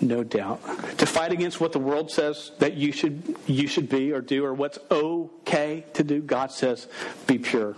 no 0.04 0.24
doubt. 0.24 0.62
To 1.00 1.06
fight 1.06 1.32
against 1.32 1.60
what 1.60 1.72
the 1.72 1.80
world 1.80 2.12
says 2.12 2.52
that 2.60 2.74
you 2.74 2.92
should 2.92 3.36
you 3.48 3.68
should 3.68 3.90
be 3.90 4.12
or 4.12 4.22
do, 4.22 4.46
or 4.46 4.54
what's 4.54 4.78
okay 4.92 5.86
to 5.94 6.04
do, 6.04 6.22
God 6.22 6.52
says, 6.52 6.88
be 7.26 7.38
pure. 7.40 7.76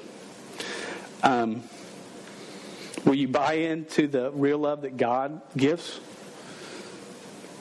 Um, 1.24 1.64
will 3.06 3.16
you 3.16 3.28
buy 3.28 3.54
into 3.54 4.08
the 4.08 4.32
real 4.32 4.58
love 4.60 4.82
that 4.82 4.98
God 4.98 5.42
gives? 5.56 6.00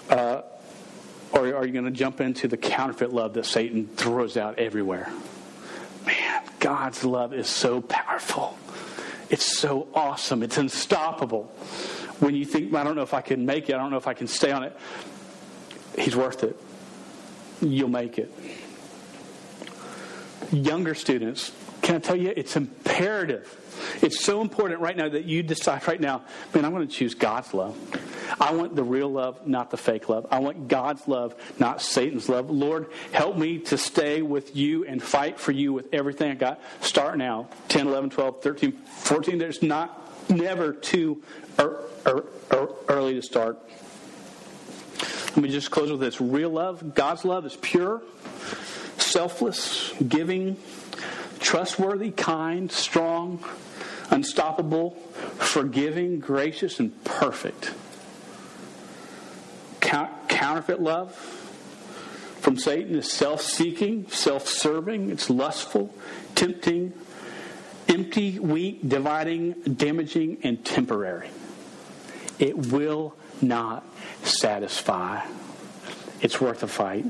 Uh, 0.08 0.42
or 1.34 1.54
are 1.54 1.66
you 1.66 1.72
going 1.72 1.84
to 1.84 1.90
jump 1.90 2.20
into 2.20 2.48
the 2.48 2.56
counterfeit 2.56 3.12
love 3.12 3.34
that 3.34 3.44
Satan 3.44 3.88
throws 3.88 4.36
out 4.36 4.58
everywhere? 4.58 5.12
Man, 6.06 6.42
God's 6.60 7.04
love 7.04 7.34
is 7.34 7.48
so 7.48 7.80
powerful. 7.80 8.56
It's 9.30 9.44
so 9.44 9.88
awesome. 9.94 10.42
It's 10.42 10.58
unstoppable 10.58 11.44
when 12.20 12.34
you 12.34 12.44
think, 12.44 12.72
I 12.74 12.84
don't 12.84 12.94
know 12.94 13.02
if 13.02 13.14
I 13.14 13.20
can 13.20 13.44
make 13.46 13.68
it, 13.68 13.74
I 13.74 13.78
don't 13.78 13.90
know 13.90 13.96
if 13.96 14.06
I 14.06 14.14
can 14.14 14.28
stay 14.28 14.52
on 14.52 14.62
it, 14.62 14.76
He's 15.98 16.16
worth 16.16 16.44
it. 16.44 16.56
You'll 17.60 17.88
make 17.88 18.18
it. 18.18 18.32
Younger 20.52 20.94
students, 20.94 21.52
can 21.82 21.96
I 21.96 21.98
tell 21.98 22.16
you, 22.16 22.32
it's 22.36 22.56
imperative. 22.56 23.60
It's 24.02 24.24
so 24.24 24.40
important 24.40 24.80
right 24.80 24.96
now 24.96 25.08
that 25.08 25.24
you 25.24 25.42
decide 25.42 25.86
right 25.88 26.00
now, 26.00 26.22
man, 26.54 26.64
I'm 26.64 26.72
going 26.72 26.86
to 26.86 26.92
choose 26.92 27.14
God's 27.14 27.52
love. 27.54 27.76
I 28.40 28.52
want 28.52 28.74
the 28.74 28.82
real 28.82 29.08
love, 29.08 29.46
not 29.46 29.70
the 29.70 29.76
fake 29.76 30.08
love. 30.08 30.26
I 30.30 30.40
want 30.40 30.68
God's 30.68 31.06
love, 31.06 31.34
not 31.58 31.80
Satan's 31.80 32.28
love. 32.28 32.50
Lord, 32.50 32.90
help 33.12 33.36
me 33.36 33.58
to 33.60 33.78
stay 33.78 34.22
with 34.22 34.56
you 34.56 34.84
and 34.84 35.02
fight 35.02 35.38
for 35.38 35.52
you 35.52 35.72
with 35.72 35.88
everything 35.92 36.30
I 36.30 36.34
got. 36.34 36.60
Start 36.80 37.16
now 37.16 37.48
10, 37.68 37.86
11, 37.86 38.10
12, 38.10 38.42
13, 38.42 38.72
14. 38.72 39.38
There's 39.38 39.62
not 39.62 40.30
never 40.30 40.72
too 40.72 41.22
early 42.88 43.14
to 43.14 43.22
start. 43.22 43.58
Let 45.28 45.36
me 45.36 45.48
just 45.48 45.70
close 45.70 45.90
with 45.90 46.00
this. 46.00 46.20
Real 46.20 46.50
love, 46.50 46.94
God's 46.94 47.24
love 47.24 47.44
is 47.44 47.56
pure, 47.56 48.02
selfless, 48.98 49.92
giving, 50.06 50.56
trustworthy, 51.40 52.10
kind, 52.10 52.70
strong, 52.70 53.44
unstoppable, 54.10 54.90
forgiving, 55.38 56.20
gracious, 56.20 56.78
and 56.80 57.04
perfect. 57.04 57.72
Counterfeit 60.44 60.82
love 60.82 61.14
from 62.42 62.58
Satan 62.58 62.96
is 62.96 63.10
self 63.10 63.40
seeking, 63.40 64.06
self 64.10 64.46
serving, 64.46 65.08
it's 65.08 65.30
lustful, 65.30 65.94
tempting, 66.34 66.92
empty, 67.88 68.38
weak, 68.38 68.86
dividing, 68.86 69.52
damaging, 69.62 70.36
and 70.42 70.62
temporary. 70.62 71.30
It 72.38 72.66
will 72.70 73.16
not 73.40 73.86
satisfy. 74.22 75.24
It's 76.20 76.42
worth 76.42 76.62
a 76.62 76.68
fight. 76.68 77.06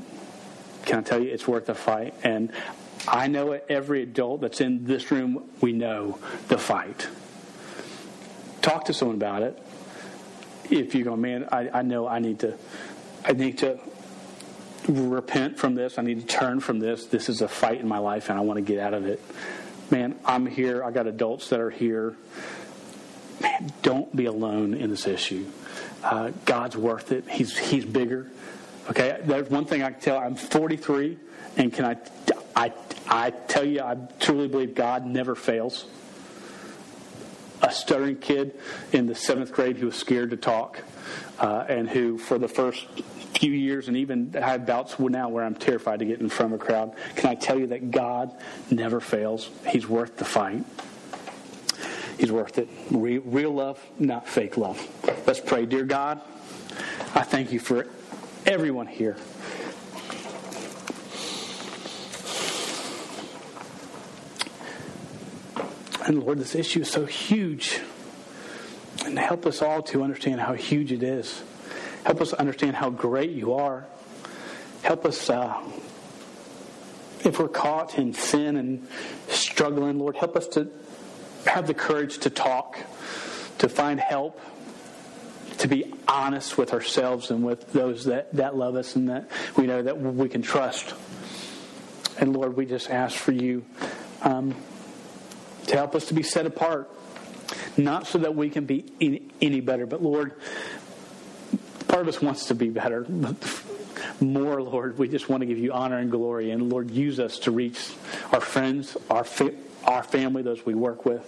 Can 0.85 1.01
I 1.01 1.03
tell 1.03 1.21
you, 1.21 1.33
it's 1.33 1.49
worth 1.49 1.69
a 1.69 1.75
fight? 1.75 2.15
And 2.23 2.53
I 3.09 3.27
know 3.27 3.59
every 3.69 4.05
adult 4.05 4.43
that's 4.43 4.61
in 4.61 4.85
this 4.85 5.11
room, 5.11 5.51
we 5.61 5.73
know 5.73 6.21
the 6.47 6.57
fight. 6.57 7.09
Talk 8.63 8.85
to 8.85 8.95
someone 8.95 9.17
about 9.17 9.43
it. 9.43 9.61
If 10.71 10.95
you 10.95 11.03
go, 11.03 11.17
man, 11.17 11.49
I, 11.51 11.81
I 11.81 11.83
know 11.83 12.07
I 12.07 12.21
need 12.21 12.39
to, 12.39 12.57
I 13.25 13.33
need 13.33 13.59
to 13.59 13.79
repent 14.89 15.59
from 15.59 15.75
this. 15.75 15.99
I 15.99 16.03
need 16.03 16.21
to 16.21 16.27
turn 16.27 16.61
from 16.61 16.79
this. 16.79 17.07
This 17.07 17.29
is 17.29 17.41
a 17.41 17.49
fight 17.49 17.81
in 17.81 17.89
my 17.89 17.99
life, 17.99 18.29
and 18.29 18.39
I 18.39 18.43
want 18.43 18.59
to 18.59 18.63
get 18.63 18.79
out 18.79 18.95
of 18.95 19.07
it 19.07 19.21
man, 19.91 20.19
I'm 20.25 20.47
here. 20.47 20.83
I 20.83 20.91
got 20.91 21.07
adults 21.07 21.49
that 21.51 21.61
are 21.61 21.71
here. 21.71 22.17
Man, 23.41 23.73
don't 23.83 24.15
be 24.15 24.27
alone 24.27 24.75
in 24.75 24.91
this 24.91 25.07
issue. 25.07 25.47
Uh, 26.03 26.31
God's 26.45 26.77
worth 26.77 27.13
it. 27.13 27.29
He's 27.29 27.57
He's 27.57 27.85
bigger. 27.85 28.31
Okay, 28.91 29.21
there's 29.25 29.49
one 29.49 29.65
thing 29.65 29.83
I 29.83 29.91
can 29.91 30.01
tell. 30.01 30.19
I'm 30.19 30.35
43, 30.35 31.17
and 31.57 31.73
can 31.73 31.85
I, 31.87 31.97
I, 32.55 32.73
I 33.09 33.31
tell 33.31 33.65
you, 33.65 33.81
I 33.81 33.97
truly 34.21 34.47
believe 34.47 34.75
God 34.75 35.07
never 35.07 35.35
fails. 35.35 35.87
A 37.63 37.73
stuttering 37.73 38.19
kid 38.19 38.61
in 38.93 39.07
the 39.07 39.15
seventh 39.15 39.53
grade 39.53 39.79
who 39.79 39.87
was 39.87 39.95
scared 39.95 40.31
to 40.31 40.37
talk, 40.37 40.81
uh, 41.39 41.65
and 41.67 41.89
who, 41.89 42.19
for 42.19 42.37
the 42.37 42.49
first 42.49 42.87
few 43.45 43.53
years 43.53 43.89
and 43.89 43.97
even 43.99 44.35
I 44.35 44.41
have 44.41 44.65
bouts 44.65 44.99
now 44.99 45.29
where 45.29 45.45
I'm 45.45 45.55
terrified 45.55 45.99
to 45.99 46.07
get 46.07 46.19
in 46.19 46.31
front 46.31 46.55
of 46.55 46.63
a 46.63 46.65
crowd. 46.65 46.95
Can 47.15 47.29
I 47.29 47.35
tell 47.35 47.59
you 47.59 47.67
that 47.67 47.91
God 47.91 48.35
never 48.71 49.01
fails? 49.01 49.51
He's 49.69 49.87
worth 49.87 50.17
the 50.17 50.25
fight. 50.25 50.65
He's 52.19 52.33
worth 52.33 52.57
it. 52.57 52.71
Real, 52.91 53.21
real 53.23 53.51
love, 53.51 53.79
not 53.99 54.27
fake 54.27 54.57
love. 54.57 54.81
Let's 55.27 55.41
pray. 55.41 55.67
Dear 55.67 55.85
God, 55.85 56.23
I 57.15 57.23
thank 57.23 57.53
you 57.53 57.59
for 57.59 57.87
everyone 58.47 58.87
here. 58.87 59.17
And 66.07 66.23
Lord, 66.23 66.39
this 66.39 66.55
issue 66.55 66.81
is 66.81 66.91
so 66.91 67.05
huge. 67.05 67.81
And 69.05 69.19
help 69.19 69.45
us 69.45 69.61
all 69.61 69.83
to 69.83 70.03
understand 70.03 70.41
how 70.41 70.55
huge 70.55 70.93
it 70.93 71.03
is. 71.03 71.43
Help 72.05 72.21
us 72.21 72.33
understand 72.35 72.77
how 72.77 72.91
great 72.91 73.31
you 73.31 73.55
are. 73.55 73.87
Help 74.83 75.07
us, 75.07 75.31
uh, 75.31 75.59
if 77.25 77.39
we're 77.39 77.49
caught 77.49 77.99
in 77.99 78.13
sin 78.13 78.57
and 78.57 78.87
struggling, 79.29 79.99
Lord, 79.99 80.17
help 80.17 80.37
us 80.37 80.47
to 80.49 80.71
have 81.47 81.67
the 81.67 81.75
courage 81.75 82.19
to 82.19 82.31
talk, 82.31 82.79
to 83.59 83.69
find 83.69 83.99
help, 83.99 84.39
to 85.59 85.69
be 85.69 85.95
honest 86.07 86.59
with 86.59 86.75
ourselves 86.75 87.31
and 87.31 87.43
with 87.43 87.73
those 87.73 88.05
that, 88.05 88.33
that 88.35 88.55
love 88.55 88.77
us 88.77 88.97
and 88.97 89.09
that 89.09 89.31
we 89.57 89.67
know 89.67 89.83
that 89.83 89.99
we 89.99 90.29
can 90.29 90.43
trust. 90.43 90.95
And 92.19 92.35
Lord, 92.35 92.57
we 92.57 92.67
just 92.67 92.91
ask 92.91 93.17
for 93.17 93.33
you 93.33 93.65
um, 94.23 94.55
to 95.67 95.77
help 95.77 95.95
us 95.95 96.07
to 96.07 96.15
be 96.15 96.23
set 96.23 96.45
apart, 96.45 96.91
not 97.77 98.07
so 98.07 98.19
that 98.19 98.35
we 98.35 98.51
can 98.51 98.67
be 98.67 98.85
any, 99.01 99.23
any 99.41 99.61
better, 99.61 99.87
but 99.87 100.03
Lord, 100.03 100.35
part 101.95 102.09
of 102.09 102.13
us 102.13 102.21
wants 102.21 102.47
to 102.47 102.57
be 102.57 102.71
better. 102.71 103.07
More, 104.21 104.61
Lord, 104.61 104.99
we 104.99 105.07
just 105.07 105.29
want 105.29 105.43
to 105.43 105.47
give 105.47 105.59
you 105.59 105.71
honor 105.73 105.99
and 105.99 106.11
glory. 106.11 106.51
And 106.51 106.69
Lord, 106.69 106.91
use 106.91 107.21
us 107.21 107.39
to 107.41 107.53
reach 107.53 107.93
our 108.33 108.41
friends, 108.41 108.97
our, 109.09 109.23
fa- 109.23 109.55
our 109.85 110.03
family, 110.03 110.43
those 110.43 110.67
we 110.67 110.75
work 110.75 111.05
with, 111.05 111.25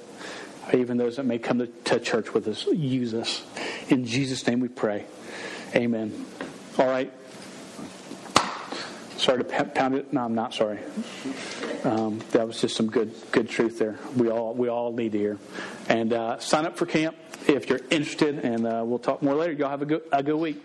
even 0.75 0.97
those 0.97 1.19
that 1.19 1.23
may 1.25 1.39
come 1.39 1.61
to, 1.61 1.69
to 1.69 2.01
church 2.01 2.35
with 2.35 2.49
us. 2.49 2.67
Use 2.67 3.15
us. 3.15 3.45
In 3.91 4.07
Jesus' 4.07 4.45
name 4.45 4.59
we 4.59 4.67
pray. 4.67 5.05
Amen. 5.77 6.27
All 6.79 6.89
right. 6.89 7.13
Sorry 9.27 9.43
to 9.43 9.65
pound 9.65 9.97
it. 9.97 10.13
No, 10.13 10.21
I'm 10.21 10.37
not 10.37 10.55
sorry. 10.55 10.79
Um, 11.83 12.21
that 12.31 12.47
was 12.47 12.61
just 12.61 12.77
some 12.77 12.87
good 12.87 13.13
good 13.33 13.49
truth 13.49 13.77
there. 13.77 13.99
We 14.17 14.31
all 14.31 14.55
we 14.55 14.69
all 14.69 14.93
need 14.93 15.11
to 15.13 15.19
hear. 15.19 15.39
And 15.89 16.13
uh, 16.13 16.39
sign 16.39 16.65
up 16.65 16.77
for 16.77 16.87
camp 16.87 17.17
if 17.49 17.69
you're 17.69 17.81
interested, 17.91 18.39
and 18.45 18.65
uh, 18.65 18.85
we'll 18.87 19.01
talk 19.01 19.23
more 19.23 19.35
later. 19.35 19.53
Y'all 19.53 19.71
have 19.71 19.83
a 19.83 19.87
good, 19.87 20.03
a 20.13 20.23
good 20.23 20.37
week. 20.37 20.63